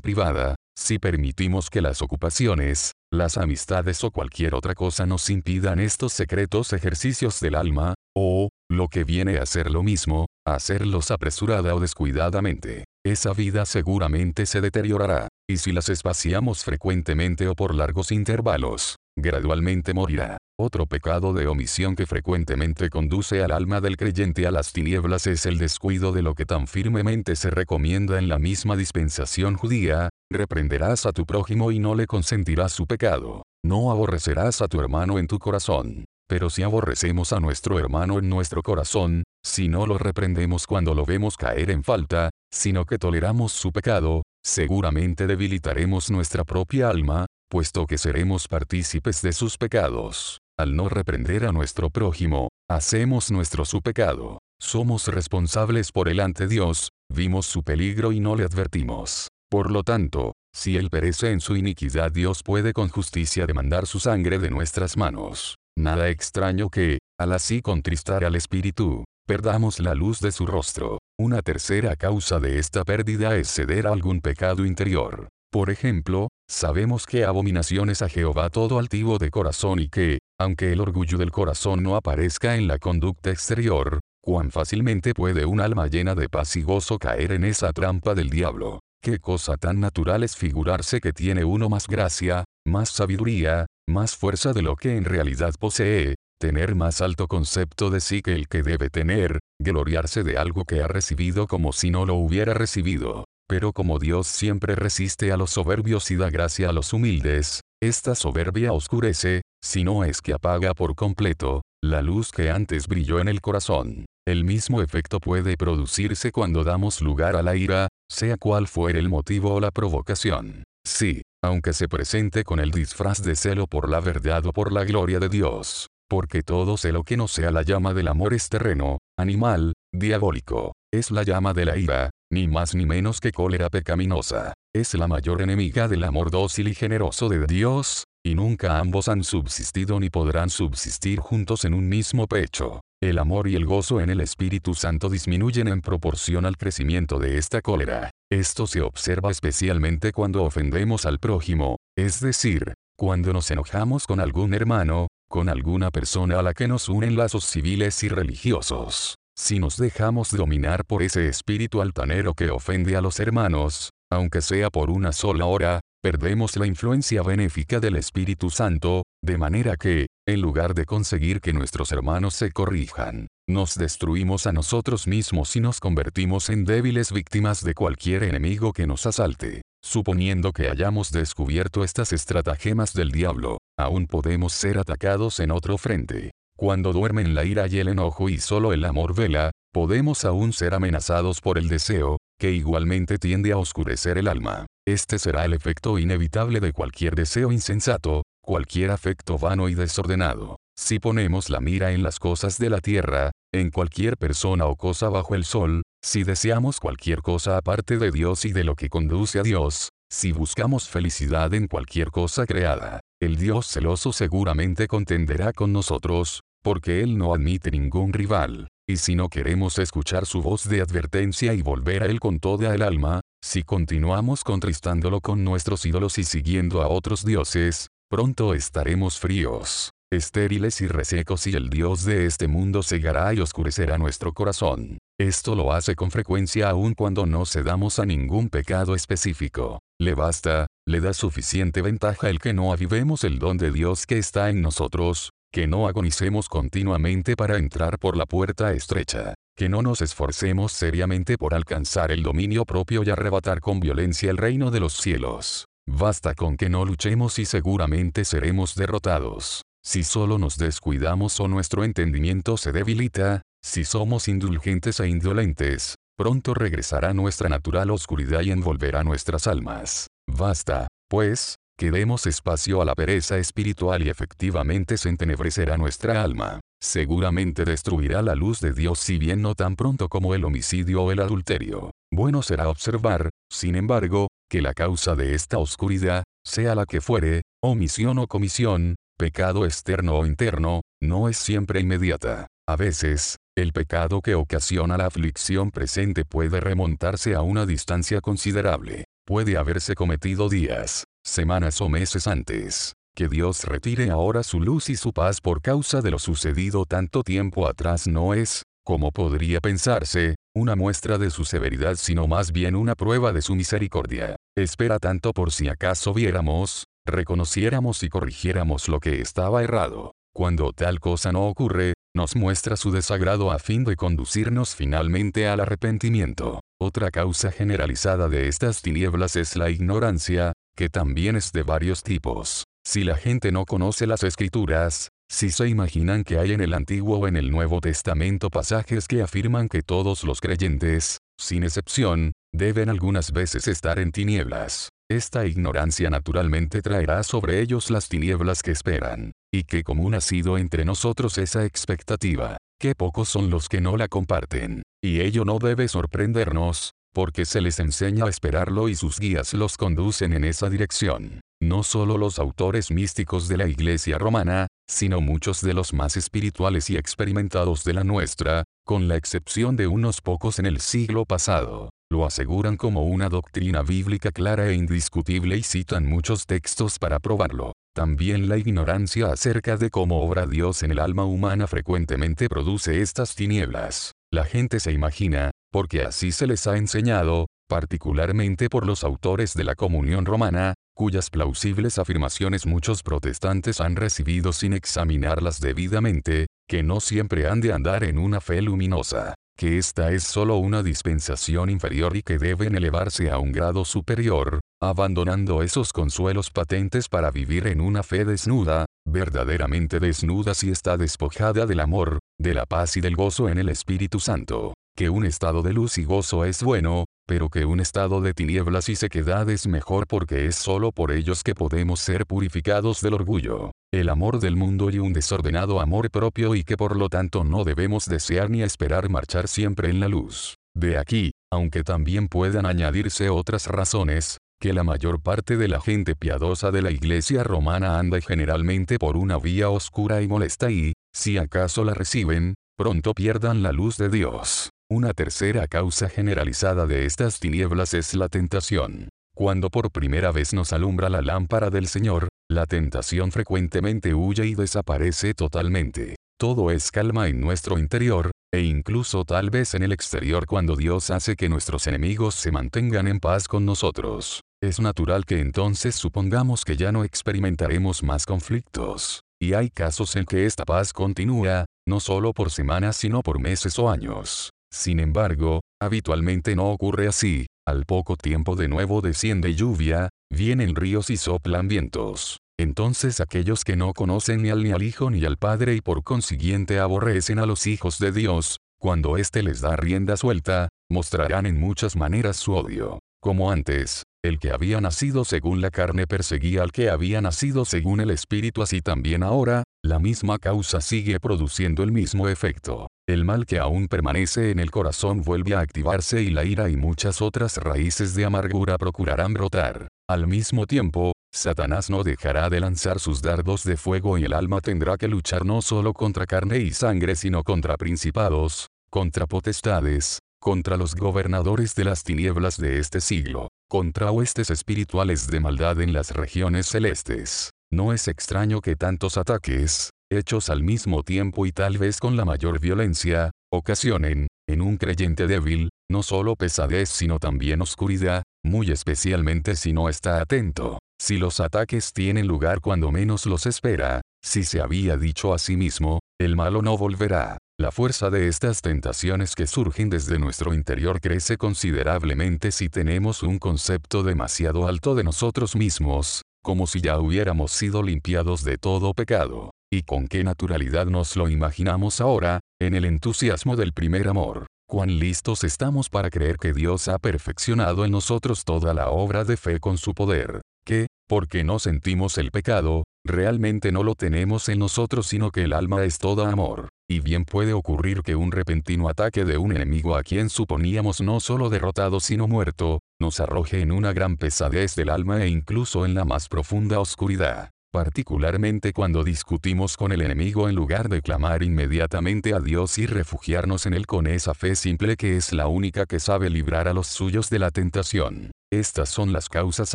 privada, 0.00 0.56
si 0.78 0.98
permitimos 0.98 1.68
que 1.70 1.82
las 1.82 2.00
ocupaciones, 2.02 2.92
las 3.12 3.36
amistades 3.36 4.02
o 4.04 4.10
cualquier 4.10 4.54
otra 4.54 4.74
cosa 4.74 5.04
nos 5.04 5.28
impidan 5.28 5.78
estos 5.78 6.12
secretos 6.12 6.72
ejercicios 6.72 7.40
del 7.40 7.54
alma, 7.54 7.94
o, 8.16 8.48
lo 8.70 8.88
que 8.88 9.04
viene 9.04 9.38
a 9.38 9.46
ser 9.46 9.70
lo 9.70 9.82
mismo, 9.82 10.26
hacerlos 10.46 11.10
apresurada 11.10 11.74
o 11.74 11.80
descuidadamente, 11.80 12.84
esa 13.04 13.34
vida 13.34 13.66
seguramente 13.66 14.46
se 14.46 14.60
deteriorará, 14.60 15.28
y 15.48 15.58
si 15.58 15.72
las 15.72 15.90
espaciamos 15.90 16.64
frecuentemente 16.64 17.48
o 17.48 17.54
por 17.54 17.74
largos 17.74 18.12
intervalos, 18.12 18.96
gradualmente 19.16 19.92
morirá. 19.92 20.38
Otro 20.64 20.86
pecado 20.86 21.32
de 21.32 21.48
omisión 21.48 21.96
que 21.96 22.06
frecuentemente 22.06 22.88
conduce 22.88 23.42
al 23.42 23.50
alma 23.50 23.80
del 23.80 23.96
creyente 23.96 24.46
a 24.46 24.52
las 24.52 24.72
tinieblas 24.72 25.26
es 25.26 25.44
el 25.44 25.58
descuido 25.58 26.12
de 26.12 26.22
lo 26.22 26.36
que 26.36 26.46
tan 26.46 26.68
firmemente 26.68 27.34
se 27.34 27.50
recomienda 27.50 28.16
en 28.16 28.28
la 28.28 28.38
misma 28.38 28.76
dispensación 28.76 29.56
judía, 29.56 30.08
reprenderás 30.30 31.04
a 31.04 31.10
tu 31.10 31.26
prójimo 31.26 31.72
y 31.72 31.80
no 31.80 31.96
le 31.96 32.06
consentirás 32.06 32.70
su 32.70 32.86
pecado. 32.86 33.42
No 33.64 33.90
aborrecerás 33.90 34.62
a 34.62 34.68
tu 34.68 34.78
hermano 34.78 35.18
en 35.18 35.26
tu 35.26 35.40
corazón. 35.40 36.04
Pero 36.28 36.48
si 36.48 36.62
aborrecemos 36.62 37.32
a 37.32 37.40
nuestro 37.40 37.80
hermano 37.80 38.20
en 38.20 38.28
nuestro 38.28 38.62
corazón, 38.62 39.24
si 39.44 39.66
no 39.66 39.84
lo 39.84 39.98
reprendemos 39.98 40.68
cuando 40.68 40.94
lo 40.94 41.04
vemos 41.04 41.36
caer 41.36 41.72
en 41.72 41.82
falta, 41.82 42.30
sino 42.54 42.84
que 42.84 42.98
toleramos 42.98 43.50
su 43.50 43.72
pecado, 43.72 44.22
seguramente 44.44 45.26
debilitaremos 45.26 46.08
nuestra 46.12 46.44
propia 46.44 46.88
alma, 46.88 47.26
puesto 47.50 47.84
que 47.88 47.98
seremos 47.98 48.46
partícipes 48.46 49.22
de 49.22 49.32
sus 49.32 49.58
pecados. 49.58 50.41
Al 50.58 50.76
no 50.76 50.88
reprender 50.88 51.46
a 51.46 51.52
nuestro 51.52 51.90
prójimo, 51.90 52.48
hacemos 52.68 53.30
nuestro 53.30 53.64
su 53.64 53.80
pecado. 53.80 54.38
Somos 54.60 55.08
responsables 55.08 55.92
por 55.92 56.08
él 56.08 56.20
ante 56.20 56.46
Dios, 56.46 56.90
vimos 57.12 57.46
su 57.46 57.62
peligro 57.62 58.12
y 58.12 58.20
no 58.20 58.36
le 58.36 58.44
advertimos. 58.44 59.28
Por 59.50 59.70
lo 59.70 59.82
tanto, 59.82 60.34
si 60.54 60.76
él 60.76 60.90
perece 60.90 61.30
en 61.30 61.40
su 61.40 61.56
iniquidad 61.56 62.12
Dios 62.12 62.42
puede 62.42 62.72
con 62.72 62.88
justicia 62.88 63.46
demandar 63.46 63.86
su 63.86 63.98
sangre 63.98 64.38
de 64.38 64.50
nuestras 64.50 64.96
manos. 64.96 65.56
Nada 65.76 66.10
extraño 66.10 66.68
que, 66.68 66.98
al 67.18 67.32
así 67.32 67.62
contristar 67.62 68.24
al 68.24 68.36
Espíritu, 68.36 69.04
perdamos 69.26 69.80
la 69.80 69.94
luz 69.94 70.20
de 70.20 70.32
su 70.32 70.46
rostro. 70.46 70.98
Una 71.18 71.40
tercera 71.40 71.96
causa 71.96 72.40
de 72.40 72.58
esta 72.58 72.84
pérdida 72.84 73.36
es 73.36 73.48
ceder 73.48 73.86
a 73.86 73.92
algún 73.92 74.20
pecado 74.20 74.66
interior. 74.66 75.28
Por 75.50 75.70
ejemplo, 75.70 76.28
sabemos 76.48 77.06
que 77.06 77.24
abominación 77.24 77.90
es 77.90 78.00
a 78.00 78.08
Jehová 78.08 78.48
todo 78.48 78.78
altivo 78.78 79.18
de 79.18 79.30
corazón 79.30 79.80
y 79.80 79.88
que, 79.88 80.18
aunque 80.42 80.72
el 80.72 80.80
orgullo 80.80 81.18
del 81.18 81.30
corazón 81.30 81.82
no 81.82 81.96
aparezca 81.96 82.56
en 82.56 82.66
la 82.66 82.78
conducta 82.78 83.30
exterior, 83.30 84.00
cuán 84.22 84.50
fácilmente 84.50 85.14
puede 85.14 85.46
un 85.46 85.60
alma 85.60 85.86
llena 85.86 86.14
de 86.14 86.28
paz 86.28 86.56
y 86.56 86.62
gozo 86.62 86.98
caer 86.98 87.32
en 87.32 87.44
esa 87.44 87.72
trampa 87.72 88.14
del 88.14 88.30
diablo. 88.30 88.80
Qué 89.02 89.18
cosa 89.18 89.56
tan 89.56 89.80
natural 89.80 90.22
es 90.22 90.36
figurarse 90.36 91.00
que 91.00 91.12
tiene 91.12 91.44
uno 91.44 91.68
más 91.68 91.88
gracia, 91.88 92.44
más 92.64 92.90
sabiduría, 92.90 93.66
más 93.88 94.16
fuerza 94.16 94.52
de 94.52 94.62
lo 94.62 94.76
que 94.76 94.96
en 94.96 95.04
realidad 95.04 95.54
posee, 95.58 96.14
tener 96.38 96.74
más 96.74 97.00
alto 97.00 97.26
concepto 97.26 97.90
de 97.90 98.00
sí 98.00 98.22
que 98.22 98.34
el 98.34 98.46
que 98.48 98.62
debe 98.62 98.90
tener, 98.90 99.40
gloriarse 99.60 100.22
de 100.22 100.38
algo 100.38 100.64
que 100.64 100.82
ha 100.82 100.88
recibido 100.88 101.46
como 101.46 101.72
si 101.72 101.90
no 101.90 102.06
lo 102.06 102.14
hubiera 102.14 102.54
recibido. 102.54 103.24
Pero 103.48 103.72
como 103.72 103.98
Dios 103.98 104.26
siempre 104.26 104.74
resiste 104.74 105.32
a 105.32 105.36
los 105.36 105.50
soberbios 105.50 106.10
y 106.10 106.16
da 106.16 106.30
gracia 106.30 106.68
a 106.68 106.72
los 106.72 106.92
humildes, 106.92 107.60
esta 107.82 108.14
soberbia 108.14 108.72
oscurece, 108.72 109.42
si 109.62 109.84
no 109.84 110.04
es 110.04 110.22
que 110.22 110.32
apaga 110.32 110.74
por 110.74 110.94
completo, 110.94 111.62
la 111.82 112.00
luz 112.00 112.30
que 112.30 112.50
antes 112.50 112.86
brilló 112.86 113.20
en 113.20 113.28
el 113.28 113.40
corazón. 113.40 114.04
El 114.26 114.44
mismo 114.44 114.82
efecto 114.82 115.18
puede 115.18 115.56
producirse 115.56 116.30
cuando 116.30 116.62
damos 116.62 117.00
lugar 117.00 117.34
a 117.34 117.42
la 117.42 117.56
ira, 117.56 117.88
sea 118.08 118.36
cual 118.36 118.68
fuere 118.68 119.00
el 119.00 119.08
motivo 119.08 119.54
o 119.54 119.60
la 119.60 119.72
provocación. 119.72 120.62
Sí, 120.86 121.22
aunque 121.42 121.72
se 121.72 121.88
presente 121.88 122.44
con 122.44 122.60
el 122.60 122.70
disfraz 122.70 123.22
de 123.22 123.34
celo 123.34 123.66
por 123.66 123.88
la 123.88 124.00
verdad 124.00 124.46
o 124.46 124.52
por 124.52 124.72
la 124.72 124.84
gloria 124.84 125.18
de 125.18 125.28
Dios, 125.28 125.88
porque 126.08 126.42
todo 126.42 126.76
celo 126.76 127.02
que 127.02 127.16
no 127.16 127.26
sea 127.26 127.50
la 127.50 127.62
llama 127.62 127.94
del 127.94 128.08
amor 128.08 128.32
es 128.32 128.48
terreno, 128.48 128.98
animal, 129.18 129.72
diabólico, 129.92 130.72
es 130.92 131.10
la 131.10 131.24
llama 131.24 131.52
de 131.52 131.64
la 131.64 131.76
ira, 131.76 132.10
ni 132.32 132.48
más 132.48 132.74
ni 132.74 132.86
menos 132.86 133.20
que 133.20 133.30
cólera 133.30 133.68
pecaminosa, 133.68 134.54
es 134.74 134.94
la 134.94 135.06
mayor 135.06 135.42
enemiga 135.42 135.86
del 135.86 136.02
amor 136.02 136.30
dócil 136.30 136.68
y 136.68 136.74
generoso 136.74 137.28
de 137.28 137.46
Dios, 137.46 138.04
y 138.24 138.34
nunca 138.34 138.78
ambos 138.78 139.08
han 139.08 139.22
subsistido 139.22 140.00
ni 140.00 140.08
podrán 140.08 140.48
subsistir 140.48 141.20
juntos 141.20 141.66
en 141.66 141.74
un 141.74 141.88
mismo 141.88 142.26
pecho. 142.26 142.80
El 143.02 143.18
amor 143.18 143.48
y 143.48 143.56
el 143.56 143.66
gozo 143.66 144.00
en 144.00 144.08
el 144.08 144.20
Espíritu 144.20 144.74
Santo 144.74 145.10
disminuyen 145.10 145.68
en 145.68 145.82
proporción 145.82 146.46
al 146.46 146.56
crecimiento 146.56 147.18
de 147.18 147.36
esta 147.36 147.60
cólera. 147.60 148.10
Esto 148.30 148.66
se 148.66 148.80
observa 148.80 149.30
especialmente 149.30 150.12
cuando 150.12 150.42
ofendemos 150.44 151.04
al 151.04 151.18
prójimo, 151.18 151.76
es 151.98 152.20
decir, 152.20 152.72
cuando 152.96 153.32
nos 153.32 153.50
enojamos 153.50 154.06
con 154.06 154.20
algún 154.20 154.54
hermano, 154.54 155.08
con 155.28 155.50
alguna 155.50 155.90
persona 155.90 156.38
a 156.38 156.42
la 156.42 156.54
que 156.54 156.68
nos 156.68 156.88
unen 156.88 157.16
lazos 157.16 157.44
civiles 157.44 158.02
y 158.04 158.08
religiosos. 158.08 159.16
Si 159.36 159.58
nos 159.58 159.76
dejamos 159.76 160.30
dominar 160.30 160.84
por 160.84 161.02
ese 161.02 161.26
espíritu 161.26 161.80
altanero 161.80 162.34
que 162.34 162.50
ofende 162.50 162.96
a 162.96 163.00
los 163.00 163.18
hermanos, 163.18 163.90
aunque 164.10 164.42
sea 164.42 164.68
por 164.70 164.90
una 164.90 165.12
sola 165.12 165.46
hora, 165.46 165.80
perdemos 166.02 166.56
la 166.56 166.66
influencia 166.66 167.22
benéfica 167.22 167.80
del 167.80 167.96
Espíritu 167.96 168.50
Santo, 168.50 169.04
de 169.24 169.38
manera 169.38 169.76
que, 169.76 170.06
en 170.28 170.40
lugar 170.42 170.74
de 170.74 170.84
conseguir 170.84 171.40
que 171.40 171.52
nuestros 171.52 171.92
hermanos 171.92 172.34
se 172.34 172.52
corrijan, 172.52 173.28
nos 173.48 173.76
destruimos 173.76 174.46
a 174.46 174.52
nosotros 174.52 175.06
mismos 175.06 175.56
y 175.56 175.60
nos 175.60 175.80
convertimos 175.80 176.50
en 176.50 176.64
débiles 176.64 177.10
víctimas 177.12 177.64
de 177.64 177.74
cualquier 177.74 178.24
enemigo 178.24 178.72
que 178.72 178.86
nos 178.86 179.06
asalte. 179.06 179.62
Suponiendo 179.82 180.52
que 180.52 180.68
hayamos 180.68 181.10
descubierto 181.10 181.84
estas 181.84 182.12
estratagemas 182.12 182.92
del 182.92 183.10
diablo, 183.10 183.58
aún 183.78 184.06
podemos 184.06 184.52
ser 184.52 184.78
atacados 184.78 185.40
en 185.40 185.50
otro 185.50 185.78
frente. 185.78 186.32
Cuando 186.62 186.92
duermen 186.92 187.34
la 187.34 187.44
ira 187.44 187.66
y 187.66 187.80
el 187.80 187.88
enojo 187.88 188.28
y 188.28 188.38
solo 188.38 188.72
el 188.72 188.84
amor 188.84 189.16
vela, 189.16 189.50
podemos 189.72 190.24
aún 190.24 190.52
ser 190.52 190.74
amenazados 190.74 191.40
por 191.40 191.58
el 191.58 191.66
deseo, 191.66 192.18
que 192.38 192.52
igualmente 192.52 193.18
tiende 193.18 193.50
a 193.50 193.58
oscurecer 193.58 194.16
el 194.16 194.28
alma. 194.28 194.66
Este 194.86 195.18
será 195.18 195.44
el 195.44 195.54
efecto 195.54 195.98
inevitable 195.98 196.60
de 196.60 196.72
cualquier 196.72 197.16
deseo 197.16 197.50
insensato, 197.50 198.22
cualquier 198.40 198.92
afecto 198.92 199.38
vano 199.38 199.68
y 199.68 199.74
desordenado. 199.74 200.54
Si 200.78 201.00
ponemos 201.00 201.50
la 201.50 201.58
mira 201.58 201.90
en 201.90 202.04
las 202.04 202.20
cosas 202.20 202.58
de 202.58 202.70
la 202.70 202.78
tierra, 202.78 203.32
en 203.52 203.72
cualquier 203.72 204.16
persona 204.16 204.66
o 204.66 204.76
cosa 204.76 205.08
bajo 205.08 205.34
el 205.34 205.44
sol, 205.44 205.82
si 206.00 206.22
deseamos 206.22 206.78
cualquier 206.78 207.22
cosa 207.22 207.56
aparte 207.56 207.98
de 207.98 208.12
Dios 208.12 208.44
y 208.44 208.52
de 208.52 208.62
lo 208.62 208.76
que 208.76 208.88
conduce 208.88 209.40
a 209.40 209.42
Dios, 209.42 209.88
si 210.12 210.30
buscamos 210.30 210.88
felicidad 210.88 211.52
en 211.54 211.66
cualquier 211.66 212.12
cosa 212.12 212.46
creada, 212.46 213.00
el 213.20 213.36
Dios 213.36 213.66
celoso 213.66 214.12
seguramente 214.12 214.86
contenderá 214.86 215.52
con 215.52 215.72
nosotros, 215.72 216.42
porque 216.62 217.02
Él 217.02 217.18
no 217.18 217.34
admite 217.34 217.70
ningún 217.70 218.12
rival. 218.12 218.68
Y 218.88 218.96
si 218.96 219.14
no 219.14 219.28
queremos 219.28 219.78
escuchar 219.78 220.26
su 220.26 220.42
voz 220.42 220.68
de 220.68 220.80
advertencia 220.80 221.54
y 221.54 221.62
volver 221.62 222.02
a 222.02 222.06
Él 222.06 222.20
con 222.20 222.40
toda 222.40 222.74
el 222.74 222.82
alma, 222.82 223.20
si 223.42 223.62
continuamos 223.62 224.44
contristándolo 224.44 225.20
con 225.20 225.44
nuestros 225.44 225.84
ídolos 225.84 226.18
y 226.18 226.24
siguiendo 226.24 226.82
a 226.82 226.88
otros 226.88 227.24
dioses, 227.24 227.88
pronto 228.08 228.54
estaremos 228.54 229.18
fríos 229.18 229.90
estériles 230.12 230.80
y 230.80 230.88
resecos 230.88 231.46
y 231.46 231.54
el 231.56 231.70
Dios 231.70 232.04
de 232.04 232.26
este 232.26 232.46
mundo 232.46 232.82
cegará 232.82 233.32
y 233.32 233.40
oscurecerá 233.40 233.98
nuestro 233.98 234.32
corazón. 234.32 234.98
Esto 235.18 235.54
lo 235.54 235.72
hace 235.72 235.94
con 235.94 236.10
frecuencia 236.10 236.70
aun 236.70 236.94
cuando 236.94 237.26
no 237.26 237.46
cedamos 237.46 237.98
a 237.98 238.04
ningún 238.04 238.48
pecado 238.48 238.94
específico. 238.94 239.80
Le 239.98 240.14
basta, 240.14 240.66
le 240.86 241.00
da 241.00 241.14
suficiente 241.14 241.80
ventaja 241.80 242.28
el 242.28 242.40
que 242.40 242.52
no 242.52 242.72
avivemos 242.72 243.24
el 243.24 243.38
don 243.38 243.56
de 243.56 243.70
Dios 243.70 244.06
que 244.06 244.18
está 244.18 244.50
en 244.50 244.60
nosotros, 244.60 245.30
que 245.52 245.66
no 245.66 245.86
agonicemos 245.86 246.48
continuamente 246.48 247.36
para 247.36 247.58
entrar 247.58 247.98
por 247.98 248.16
la 248.16 248.24
puerta 248.24 248.72
estrecha, 248.72 249.34
que 249.54 249.68
no 249.68 249.82
nos 249.82 250.00
esforcemos 250.00 250.72
seriamente 250.72 251.36
por 251.36 251.52
alcanzar 251.52 252.10
el 252.10 252.22
dominio 252.22 252.64
propio 252.64 253.02
y 253.04 253.10
arrebatar 253.10 253.60
con 253.60 253.78
violencia 253.78 254.30
el 254.30 254.38
reino 254.38 254.70
de 254.70 254.80
los 254.80 254.94
cielos. 254.94 255.66
Basta 255.86 256.34
con 256.34 256.56
que 256.56 256.70
no 256.70 256.86
luchemos 256.86 257.38
y 257.38 257.44
seguramente 257.44 258.24
seremos 258.24 258.74
derrotados. 258.74 259.62
Si 259.84 260.04
solo 260.04 260.38
nos 260.38 260.56
descuidamos 260.56 261.38
o 261.38 261.48
nuestro 261.48 261.84
entendimiento 261.84 262.56
se 262.56 262.72
debilita, 262.72 263.42
si 263.62 263.84
somos 263.84 264.28
indulgentes 264.28 265.00
e 265.00 265.08
indolentes, 265.08 265.96
pronto 266.16 266.54
regresará 266.54 267.12
nuestra 267.12 267.48
natural 267.48 267.90
oscuridad 267.90 268.40
y 268.40 268.52
envolverá 268.52 269.04
nuestras 269.04 269.46
almas. 269.46 270.06
Basta, 270.26 270.88
pues, 271.10 271.56
que 271.82 271.90
demos 271.90 272.28
espacio 272.28 272.80
a 272.80 272.84
la 272.84 272.94
pereza 272.94 273.38
espiritual 273.38 274.06
y 274.06 274.08
efectivamente 274.08 274.96
se 274.96 275.08
entenebrecerá 275.08 275.76
nuestra 275.76 276.22
alma. 276.22 276.60
Seguramente 276.80 277.64
destruirá 277.64 278.22
la 278.22 278.36
luz 278.36 278.60
de 278.60 278.72
Dios 278.72 279.00
si 279.00 279.18
bien 279.18 279.42
no 279.42 279.56
tan 279.56 279.74
pronto 279.74 280.08
como 280.08 280.36
el 280.36 280.44
homicidio 280.44 281.02
o 281.02 281.10
el 281.10 281.18
adulterio. 281.18 281.90
Bueno 282.12 282.42
será 282.42 282.68
observar, 282.68 283.30
sin 283.50 283.74
embargo, 283.74 284.28
que 284.48 284.62
la 284.62 284.74
causa 284.74 285.16
de 285.16 285.34
esta 285.34 285.58
oscuridad, 285.58 286.22
sea 286.46 286.76
la 286.76 286.86
que 286.86 287.00
fuere, 287.00 287.42
omisión 287.60 288.20
o 288.20 288.28
comisión, 288.28 288.94
pecado 289.18 289.64
externo 289.64 290.14
o 290.14 290.24
interno, 290.24 290.82
no 291.02 291.28
es 291.28 291.36
siempre 291.36 291.80
inmediata. 291.80 292.46
A 292.68 292.76
veces, 292.76 293.38
el 293.58 293.72
pecado 293.72 294.20
que 294.20 294.36
ocasiona 294.36 294.96
la 294.96 295.06
aflicción 295.06 295.72
presente 295.72 296.24
puede 296.24 296.60
remontarse 296.60 297.34
a 297.34 297.42
una 297.42 297.66
distancia 297.66 298.20
considerable. 298.20 299.06
Puede 299.32 299.56
haberse 299.56 299.94
cometido 299.94 300.50
días, 300.50 301.04
semanas 301.24 301.80
o 301.80 301.88
meses 301.88 302.26
antes. 302.26 302.92
Que 303.16 303.28
Dios 303.28 303.64
retire 303.64 304.10
ahora 304.10 304.42
su 304.42 304.60
luz 304.60 304.90
y 304.90 304.96
su 304.96 305.14
paz 305.14 305.40
por 305.40 305.62
causa 305.62 306.02
de 306.02 306.10
lo 306.10 306.18
sucedido 306.18 306.84
tanto 306.84 307.22
tiempo 307.22 307.66
atrás 307.66 308.06
no 308.06 308.34
es, 308.34 308.64
como 308.84 309.10
podría 309.10 309.62
pensarse, 309.62 310.34
una 310.54 310.76
muestra 310.76 311.16
de 311.16 311.30
su 311.30 311.46
severidad 311.46 311.94
sino 311.94 312.26
más 312.26 312.52
bien 312.52 312.76
una 312.76 312.94
prueba 312.94 313.32
de 313.32 313.40
su 313.40 313.54
misericordia. 313.54 314.36
Espera 314.54 314.98
tanto 314.98 315.32
por 315.32 315.50
si 315.50 315.66
acaso 315.66 316.12
viéramos, 316.12 316.84
reconociéramos 317.06 318.02
y 318.02 318.10
corrigiéramos 318.10 318.86
lo 318.88 319.00
que 319.00 319.22
estaba 319.22 319.62
errado. 319.62 320.12
Cuando 320.34 320.74
tal 320.74 321.00
cosa 321.00 321.32
no 321.32 321.46
ocurre, 321.46 321.94
nos 322.14 322.36
muestra 322.36 322.76
su 322.76 322.90
desagrado 322.90 323.50
a 323.50 323.58
fin 323.58 323.84
de 323.84 323.96
conducirnos 323.96 324.74
finalmente 324.74 325.48
al 325.48 325.60
arrepentimiento. 325.60 326.60
Otra 326.84 327.12
causa 327.12 327.52
generalizada 327.52 328.28
de 328.28 328.48
estas 328.48 328.82
tinieblas 328.82 329.36
es 329.36 329.54
la 329.54 329.70
ignorancia, 329.70 330.52
que 330.76 330.88
también 330.88 331.36
es 331.36 331.52
de 331.52 331.62
varios 331.62 332.02
tipos. 332.02 332.64
Si 332.84 333.04
la 333.04 333.14
gente 333.14 333.52
no 333.52 333.66
conoce 333.66 334.08
las 334.08 334.24
escrituras, 334.24 335.10
si 335.30 335.52
se 335.52 335.68
imaginan 335.68 336.24
que 336.24 336.38
hay 336.38 336.50
en 336.50 336.60
el 336.60 336.74
Antiguo 336.74 337.18
o 337.18 337.28
en 337.28 337.36
el 337.36 337.52
Nuevo 337.52 337.80
Testamento 337.80 338.50
pasajes 338.50 339.06
que 339.06 339.22
afirman 339.22 339.68
que 339.68 339.82
todos 339.82 340.24
los 340.24 340.40
creyentes, 340.40 341.18
sin 341.38 341.62
excepción, 341.62 342.32
deben 342.52 342.88
algunas 342.88 343.30
veces 343.30 343.68
estar 343.68 344.00
en 344.00 344.10
tinieblas, 344.10 344.88
esta 345.08 345.46
ignorancia 345.46 346.10
naturalmente 346.10 346.82
traerá 346.82 347.22
sobre 347.22 347.60
ellos 347.60 347.92
las 347.92 348.08
tinieblas 348.08 348.60
que 348.60 348.72
esperan, 348.72 349.30
y 349.54 349.62
que 349.64 349.84
común 349.84 350.14
ha 350.14 350.20
sido 350.20 350.58
entre 350.58 350.84
nosotros 350.84 351.38
esa 351.38 351.64
expectativa, 351.64 352.56
que 352.82 352.96
pocos 352.96 353.28
son 353.28 353.48
los 353.48 353.68
que 353.68 353.80
no 353.80 353.96
la 353.96 354.08
comparten, 354.08 354.82
y 355.00 355.20
ello 355.20 355.44
no 355.44 355.60
debe 355.60 355.86
sorprendernos, 355.86 356.94
porque 357.14 357.44
se 357.44 357.60
les 357.60 357.78
enseña 357.78 358.24
a 358.24 358.28
esperarlo 358.28 358.88
y 358.88 358.96
sus 358.96 359.20
guías 359.20 359.54
los 359.54 359.76
conducen 359.76 360.32
en 360.32 360.42
esa 360.42 360.68
dirección. 360.68 361.42
No 361.62 361.84
solo 361.84 362.18
los 362.18 362.40
autores 362.40 362.90
místicos 362.90 363.46
de 363.46 363.56
la 363.56 363.68
Iglesia 363.68 364.18
romana, 364.18 364.66
sino 364.90 365.20
muchos 365.20 365.60
de 365.60 365.74
los 365.74 365.92
más 365.92 366.16
espirituales 366.16 366.90
y 366.90 366.96
experimentados 366.96 367.84
de 367.84 367.92
la 367.92 368.02
nuestra, 368.02 368.64
con 368.84 369.06
la 369.06 369.14
excepción 369.14 369.76
de 369.76 369.86
unos 369.86 370.20
pocos 370.20 370.58
en 370.58 370.66
el 370.66 370.80
siglo 370.80 371.24
pasado, 371.24 371.90
lo 372.10 372.26
aseguran 372.26 372.76
como 372.76 373.06
una 373.06 373.28
doctrina 373.28 373.82
bíblica 373.82 374.32
clara 374.32 374.70
e 374.70 374.74
indiscutible 374.74 375.56
y 375.56 375.62
citan 375.62 376.04
muchos 376.04 376.46
textos 376.46 376.98
para 376.98 377.20
probarlo. 377.20 377.71
También 377.94 378.48
la 378.48 378.56
ignorancia 378.56 379.30
acerca 379.30 379.76
de 379.76 379.90
cómo 379.90 380.22
obra 380.22 380.46
Dios 380.46 380.82
en 380.82 380.92
el 380.92 380.98
alma 380.98 381.26
humana 381.26 381.66
frecuentemente 381.66 382.48
produce 382.48 383.02
estas 383.02 383.34
tinieblas. 383.34 384.12
La 384.32 384.44
gente 384.44 384.80
se 384.80 384.92
imagina, 384.92 385.50
porque 385.70 386.02
así 386.02 386.32
se 386.32 386.46
les 386.46 386.66
ha 386.66 386.78
enseñado, 386.78 387.48
particularmente 387.68 388.70
por 388.70 388.86
los 388.86 389.04
autores 389.04 389.52
de 389.52 389.64
la 389.64 389.74
comunión 389.74 390.24
romana, 390.24 390.72
cuyas 390.94 391.28
plausibles 391.28 391.98
afirmaciones 391.98 392.64
muchos 392.64 393.02
protestantes 393.02 393.78
han 393.78 393.96
recibido 393.96 394.54
sin 394.54 394.72
examinarlas 394.72 395.60
debidamente, 395.60 396.46
que 396.66 396.82
no 396.82 396.98
siempre 396.98 397.46
han 397.46 397.60
de 397.60 397.74
andar 397.74 398.04
en 398.04 398.18
una 398.18 398.40
fe 398.40 398.62
luminosa, 398.62 399.34
que 399.58 399.76
esta 399.76 400.12
es 400.12 400.22
solo 400.22 400.56
una 400.56 400.82
dispensación 400.82 401.68
inferior 401.68 402.16
y 402.16 402.22
que 402.22 402.38
deben 402.38 402.74
elevarse 402.74 403.30
a 403.30 403.38
un 403.38 403.52
grado 403.52 403.84
superior, 403.84 404.60
abandonando 404.82 405.62
esos 405.62 405.92
consuelos 405.92 406.50
patentes 406.50 407.08
para 407.08 407.30
vivir 407.30 407.68
en 407.68 407.80
una 407.80 408.02
fe 408.02 408.24
desnuda, 408.24 408.84
verdaderamente 409.06 410.00
desnuda 410.00 410.54
si 410.54 410.70
está 410.70 410.96
despojada 410.96 411.64
del 411.66 411.80
amor, 411.80 412.18
de 412.38 412.54
la 412.54 412.66
paz 412.66 412.96
y 412.96 413.00
del 413.00 413.16
gozo 413.16 413.48
en 413.48 413.58
el 413.58 413.68
Espíritu 413.68 414.20
Santo 414.20 414.74
que 414.96 415.08
un 415.08 415.24
estado 415.24 415.62
de 415.62 415.72
luz 415.72 415.96
y 415.98 416.04
gozo 416.04 416.44
es 416.44 416.62
bueno, 416.62 417.06
pero 417.26 417.48
que 417.48 417.64
un 417.64 417.80
estado 417.80 418.20
de 418.20 418.34
tinieblas 418.34 418.88
y 418.88 418.96
sequedad 418.96 419.48
es 419.48 419.66
mejor 419.66 420.06
porque 420.06 420.46
es 420.46 420.56
solo 420.56 420.92
por 420.92 421.12
ellos 421.12 421.42
que 421.42 421.54
podemos 421.54 422.00
ser 422.00 422.26
purificados 422.26 423.00
del 423.00 423.14
orgullo, 423.14 423.70
el 423.92 424.10
amor 424.10 424.38
del 424.38 424.56
mundo 424.56 424.90
y 424.90 424.98
un 424.98 425.12
desordenado 425.12 425.80
amor 425.80 426.10
propio 426.10 426.54
y 426.54 426.64
que 426.64 426.76
por 426.76 426.96
lo 426.96 427.08
tanto 427.08 427.42
no 427.42 427.64
debemos 427.64 428.06
desear 428.06 428.50
ni 428.50 428.62
esperar 428.62 429.08
marchar 429.08 429.48
siempre 429.48 429.88
en 429.88 430.00
la 430.00 430.08
luz. 430.08 430.56
De 430.74 430.98
aquí, 430.98 431.32
aunque 431.50 431.84
también 431.84 432.28
puedan 432.28 432.66
añadirse 432.66 433.30
otras 433.30 433.66
razones, 433.66 434.38
que 434.62 434.72
la 434.72 434.84
mayor 434.84 435.20
parte 435.20 435.56
de 435.56 435.66
la 435.66 435.80
gente 435.80 436.14
piadosa 436.14 436.70
de 436.70 436.82
la 436.82 436.92
iglesia 436.92 437.42
romana 437.42 437.98
anda 437.98 438.20
generalmente 438.20 438.96
por 438.96 439.16
una 439.16 439.36
vía 439.36 439.68
oscura 439.70 440.22
y 440.22 440.28
molesta 440.28 440.70
y, 440.70 440.92
si 441.12 441.36
acaso 441.36 441.82
la 441.82 441.94
reciben, 441.94 442.54
pronto 442.78 443.12
pierdan 443.12 443.64
la 443.64 443.72
luz 443.72 443.96
de 443.96 444.08
Dios. 444.08 444.70
Una 444.88 445.14
tercera 445.14 445.66
causa 445.66 446.08
generalizada 446.08 446.86
de 446.86 447.06
estas 447.06 447.40
tinieblas 447.40 447.92
es 447.92 448.14
la 448.14 448.28
tentación. 448.28 449.08
Cuando 449.34 449.68
por 449.68 449.90
primera 449.90 450.30
vez 450.30 450.54
nos 450.54 450.72
alumbra 450.72 451.08
la 451.08 451.22
lámpara 451.22 451.68
del 451.68 451.88
Señor, 451.88 452.28
la 452.48 452.66
tentación 452.66 453.32
frecuentemente 453.32 454.14
huye 454.14 454.46
y 454.46 454.54
desaparece 454.54 455.34
totalmente. 455.34 456.14
Todo 456.38 456.70
es 456.70 456.92
calma 456.92 457.26
en 457.26 457.40
nuestro 457.40 457.80
interior, 457.80 458.30
e 458.54 458.60
incluso 458.60 459.24
tal 459.24 459.50
vez 459.50 459.74
en 459.74 459.82
el 459.82 459.90
exterior 459.90 460.46
cuando 460.46 460.76
Dios 460.76 461.10
hace 461.10 461.34
que 461.34 461.48
nuestros 461.48 461.88
enemigos 461.88 462.36
se 462.36 462.52
mantengan 462.52 463.08
en 463.08 463.18
paz 463.18 463.48
con 463.48 463.66
nosotros. 463.66 464.40
Es 464.62 464.78
natural 464.78 465.24
que 465.24 465.40
entonces 465.40 465.96
supongamos 465.96 466.64
que 466.64 466.76
ya 466.76 466.92
no 466.92 467.02
experimentaremos 467.02 468.04
más 468.04 468.26
conflictos. 468.26 469.22
Y 469.40 469.54
hay 469.54 469.70
casos 469.70 470.14
en 470.14 470.24
que 470.24 470.46
esta 470.46 470.64
paz 470.64 470.92
continúa, 470.92 471.64
no 471.84 471.98
solo 471.98 472.32
por 472.32 472.52
semanas 472.52 472.96
sino 472.96 473.22
por 473.22 473.40
meses 473.40 473.76
o 473.80 473.90
años. 473.90 474.50
Sin 474.72 475.00
embargo, 475.00 475.62
habitualmente 475.82 476.54
no 476.54 476.70
ocurre 476.70 477.08
así, 477.08 477.46
al 477.66 477.86
poco 477.86 478.14
tiempo 478.14 478.54
de 478.54 478.68
nuevo 478.68 479.00
desciende 479.00 479.56
lluvia, 479.56 480.10
vienen 480.32 480.76
ríos 480.76 481.10
y 481.10 481.16
soplan 481.16 481.66
vientos. 481.66 482.38
Entonces 482.56 483.20
aquellos 483.20 483.64
que 483.64 483.74
no 483.74 483.92
conocen 483.92 484.42
ni 484.42 484.50
al 484.50 484.62
ni 484.62 484.70
al 484.70 484.84
Hijo 484.84 485.10
ni 485.10 485.24
al 485.24 485.38
Padre 485.38 485.74
y 485.74 485.80
por 485.80 486.04
consiguiente 486.04 486.78
aborrecen 486.78 487.40
a 487.40 487.46
los 487.46 487.66
hijos 487.66 487.98
de 487.98 488.12
Dios, 488.12 488.58
cuando 488.80 489.16
éste 489.16 489.42
les 489.42 489.60
da 489.60 489.74
rienda 489.74 490.16
suelta, 490.16 490.68
mostrarán 490.88 491.46
en 491.46 491.58
muchas 491.58 491.96
maneras 491.96 492.36
su 492.36 492.54
odio. 492.54 493.00
Como 493.20 493.50
antes, 493.50 494.04
el 494.22 494.38
que 494.38 494.52
había 494.52 494.80
nacido 494.80 495.24
según 495.24 495.60
la 495.60 495.70
carne 495.70 496.06
perseguía 496.06 496.62
al 496.62 496.70
que 496.70 496.90
había 496.90 497.20
nacido 497.20 497.64
según 497.64 498.00
el 498.00 498.10
Espíritu 498.10 498.62
así 498.62 498.80
también 498.80 499.24
ahora, 499.24 499.64
la 499.84 499.98
misma 499.98 500.38
causa 500.38 500.80
sigue 500.80 501.18
produciendo 501.18 501.82
el 501.82 501.90
mismo 501.90 502.28
efecto. 502.28 502.86
El 503.08 503.24
mal 503.24 503.46
que 503.46 503.58
aún 503.58 503.88
permanece 503.88 504.52
en 504.52 504.60
el 504.60 504.70
corazón 504.70 505.22
vuelve 505.22 505.56
a 505.56 505.60
activarse 505.60 506.22
y 506.22 506.30
la 506.30 506.44
ira 506.44 506.70
y 506.70 506.76
muchas 506.76 507.20
otras 507.20 507.56
raíces 507.56 508.14
de 508.14 508.24
amargura 508.24 508.78
procurarán 508.78 509.34
brotar. 509.34 509.88
Al 510.08 510.28
mismo 510.28 510.66
tiempo, 510.66 511.12
Satanás 511.34 511.90
no 511.90 512.04
dejará 512.04 512.48
de 512.48 512.60
lanzar 512.60 513.00
sus 513.00 513.22
dardos 513.22 513.64
de 513.64 513.76
fuego 513.76 514.18
y 514.18 514.24
el 514.24 514.34
alma 514.34 514.60
tendrá 514.60 514.96
que 514.98 515.08
luchar 515.08 515.44
no 515.44 515.62
solo 515.62 515.94
contra 515.94 516.26
carne 516.26 516.58
y 516.58 516.70
sangre 516.70 517.16
sino 517.16 517.42
contra 517.42 517.76
principados, 517.76 518.68
contra 518.88 519.26
potestades, 519.26 520.20
contra 520.40 520.76
los 520.76 520.94
gobernadores 520.94 521.74
de 521.74 521.84
las 521.84 522.04
tinieblas 522.04 522.56
de 522.56 522.78
este 522.78 523.00
siglo, 523.00 523.48
contra 523.72 524.10
huestes 524.10 524.50
espirituales 524.50 525.28
de 525.28 525.40
maldad 525.40 525.80
en 525.80 525.94
las 525.94 526.10
regiones 526.10 526.66
celestes. 526.66 527.52
No 527.72 527.94
es 527.94 528.06
extraño 528.06 528.60
que 528.60 528.76
tantos 528.76 529.16
ataques, 529.16 529.88
hechos 530.10 530.50
al 530.50 530.62
mismo 530.62 531.02
tiempo 531.02 531.46
y 531.46 531.52
tal 531.52 531.78
vez 531.78 531.98
con 531.98 532.14
la 532.14 532.26
mayor 532.26 532.60
violencia, 532.60 533.30
ocasionen, 533.50 534.26
en 534.46 534.60
un 534.60 534.76
creyente 534.76 535.26
débil, 535.26 535.70
no 535.90 536.02
solo 536.02 536.36
pesadez 536.36 536.90
sino 536.90 537.18
también 537.18 537.62
oscuridad, 537.62 538.24
muy 538.44 538.70
especialmente 538.70 539.56
si 539.56 539.72
no 539.72 539.88
está 539.88 540.20
atento. 540.20 540.78
Si 541.00 541.16
los 541.16 541.40
ataques 541.40 541.94
tienen 541.94 542.26
lugar 542.26 542.60
cuando 542.60 542.92
menos 542.92 543.24
los 543.24 543.46
espera, 543.46 544.02
si 544.24 544.44
se 544.44 544.60
había 544.60 544.96
dicho 544.96 545.34
a 545.34 545.38
sí 545.38 545.56
mismo, 545.56 546.00
el 546.20 546.36
malo 546.36 546.62
no 546.62 546.78
volverá. 546.78 547.38
La 547.58 547.70
fuerza 547.70 548.10
de 548.10 548.28
estas 548.28 548.62
tentaciones 548.62 549.34
que 549.34 549.46
surgen 549.46 549.90
desde 549.90 550.18
nuestro 550.18 550.54
interior 550.54 551.00
crece 551.00 551.36
considerablemente 551.36 552.50
si 552.50 552.68
tenemos 552.68 553.22
un 553.22 553.38
concepto 553.38 554.02
demasiado 554.02 554.66
alto 554.66 554.94
de 554.94 555.04
nosotros 555.04 555.54
mismos, 555.54 556.22
como 556.42 556.66
si 556.66 556.80
ya 556.80 556.98
hubiéramos 556.98 557.52
sido 557.52 557.82
limpiados 557.82 558.42
de 558.42 558.58
todo 558.58 558.94
pecado. 558.94 559.50
Y 559.72 559.82
con 559.82 560.06
qué 560.08 560.24
naturalidad 560.24 560.86
nos 560.86 561.16
lo 561.16 561.28
imaginamos 561.28 562.00
ahora, 562.00 562.40
en 562.60 562.74
el 562.74 562.84
entusiasmo 562.84 563.56
del 563.56 563.72
primer 563.72 564.08
amor. 564.08 564.46
Cuán 564.68 564.98
listos 564.98 565.44
estamos 565.44 565.88
para 565.88 566.10
creer 566.10 566.36
que 566.36 566.52
Dios 566.52 566.88
ha 566.88 566.98
perfeccionado 566.98 567.84
en 567.84 567.92
nosotros 567.92 568.44
toda 568.44 568.74
la 568.74 568.88
obra 568.90 569.24
de 569.24 569.36
fe 569.36 569.60
con 569.60 569.78
su 569.78 569.94
poder, 569.94 570.40
que, 570.64 570.86
porque 571.12 571.44
no 571.44 571.58
sentimos 571.58 572.16
el 572.16 572.30
pecado, 572.30 572.84
realmente 573.04 573.70
no 573.70 573.82
lo 573.82 573.94
tenemos 573.94 574.48
en 574.48 574.58
nosotros 574.58 575.06
sino 575.08 575.30
que 575.30 575.42
el 575.42 575.52
alma 575.52 575.84
es 575.84 575.98
toda 575.98 576.32
amor. 576.32 576.70
Y 576.88 577.00
bien 577.00 577.26
puede 577.26 577.52
ocurrir 577.52 578.00
que 578.00 578.16
un 578.16 578.32
repentino 578.32 578.88
ataque 578.88 579.26
de 579.26 579.36
un 579.36 579.54
enemigo 579.54 579.94
a 579.94 580.04
quien 580.04 580.30
suponíamos 580.30 581.02
no 581.02 581.20
solo 581.20 581.50
derrotado 581.50 582.00
sino 582.00 582.28
muerto, 582.28 582.80
nos 582.98 583.20
arroje 583.20 583.60
en 583.60 583.72
una 583.72 583.92
gran 583.92 584.16
pesadez 584.16 584.74
del 584.74 584.88
alma 584.88 585.22
e 585.22 585.28
incluso 585.28 585.84
en 585.84 585.92
la 585.92 586.06
más 586.06 586.28
profunda 586.30 586.80
oscuridad. 586.80 587.50
particularmente 587.74 588.72
cuando 588.72 589.04
discutimos 589.04 589.76
con 589.76 589.92
el 589.92 590.00
enemigo 590.00 590.48
en 590.48 590.54
lugar 590.54 590.88
de 590.88 591.02
clamar 591.02 591.42
inmediatamente 591.42 592.32
a 592.32 592.40
Dios 592.40 592.78
y 592.78 592.86
refugiarnos 592.86 593.66
en 593.66 593.74
Él 593.74 593.86
con 593.86 594.06
esa 594.06 594.32
fe 594.32 594.56
simple 594.56 594.96
que 594.96 595.18
es 595.18 595.34
la 595.34 595.46
única 595.46 595.84
que 595.84 596.00
sabe 596.00 596.30
librar 596.30 596.68
a 596.68 596.72
los 596.72 596.86
suyos 596.86 597.28
de 597.28 597.38
la 597.38 597.50
tentación. 597.50 598.30
Estas 598.52 598.90
son 598.90 599.14
las 599.14 599.30
causas 599.30 599.74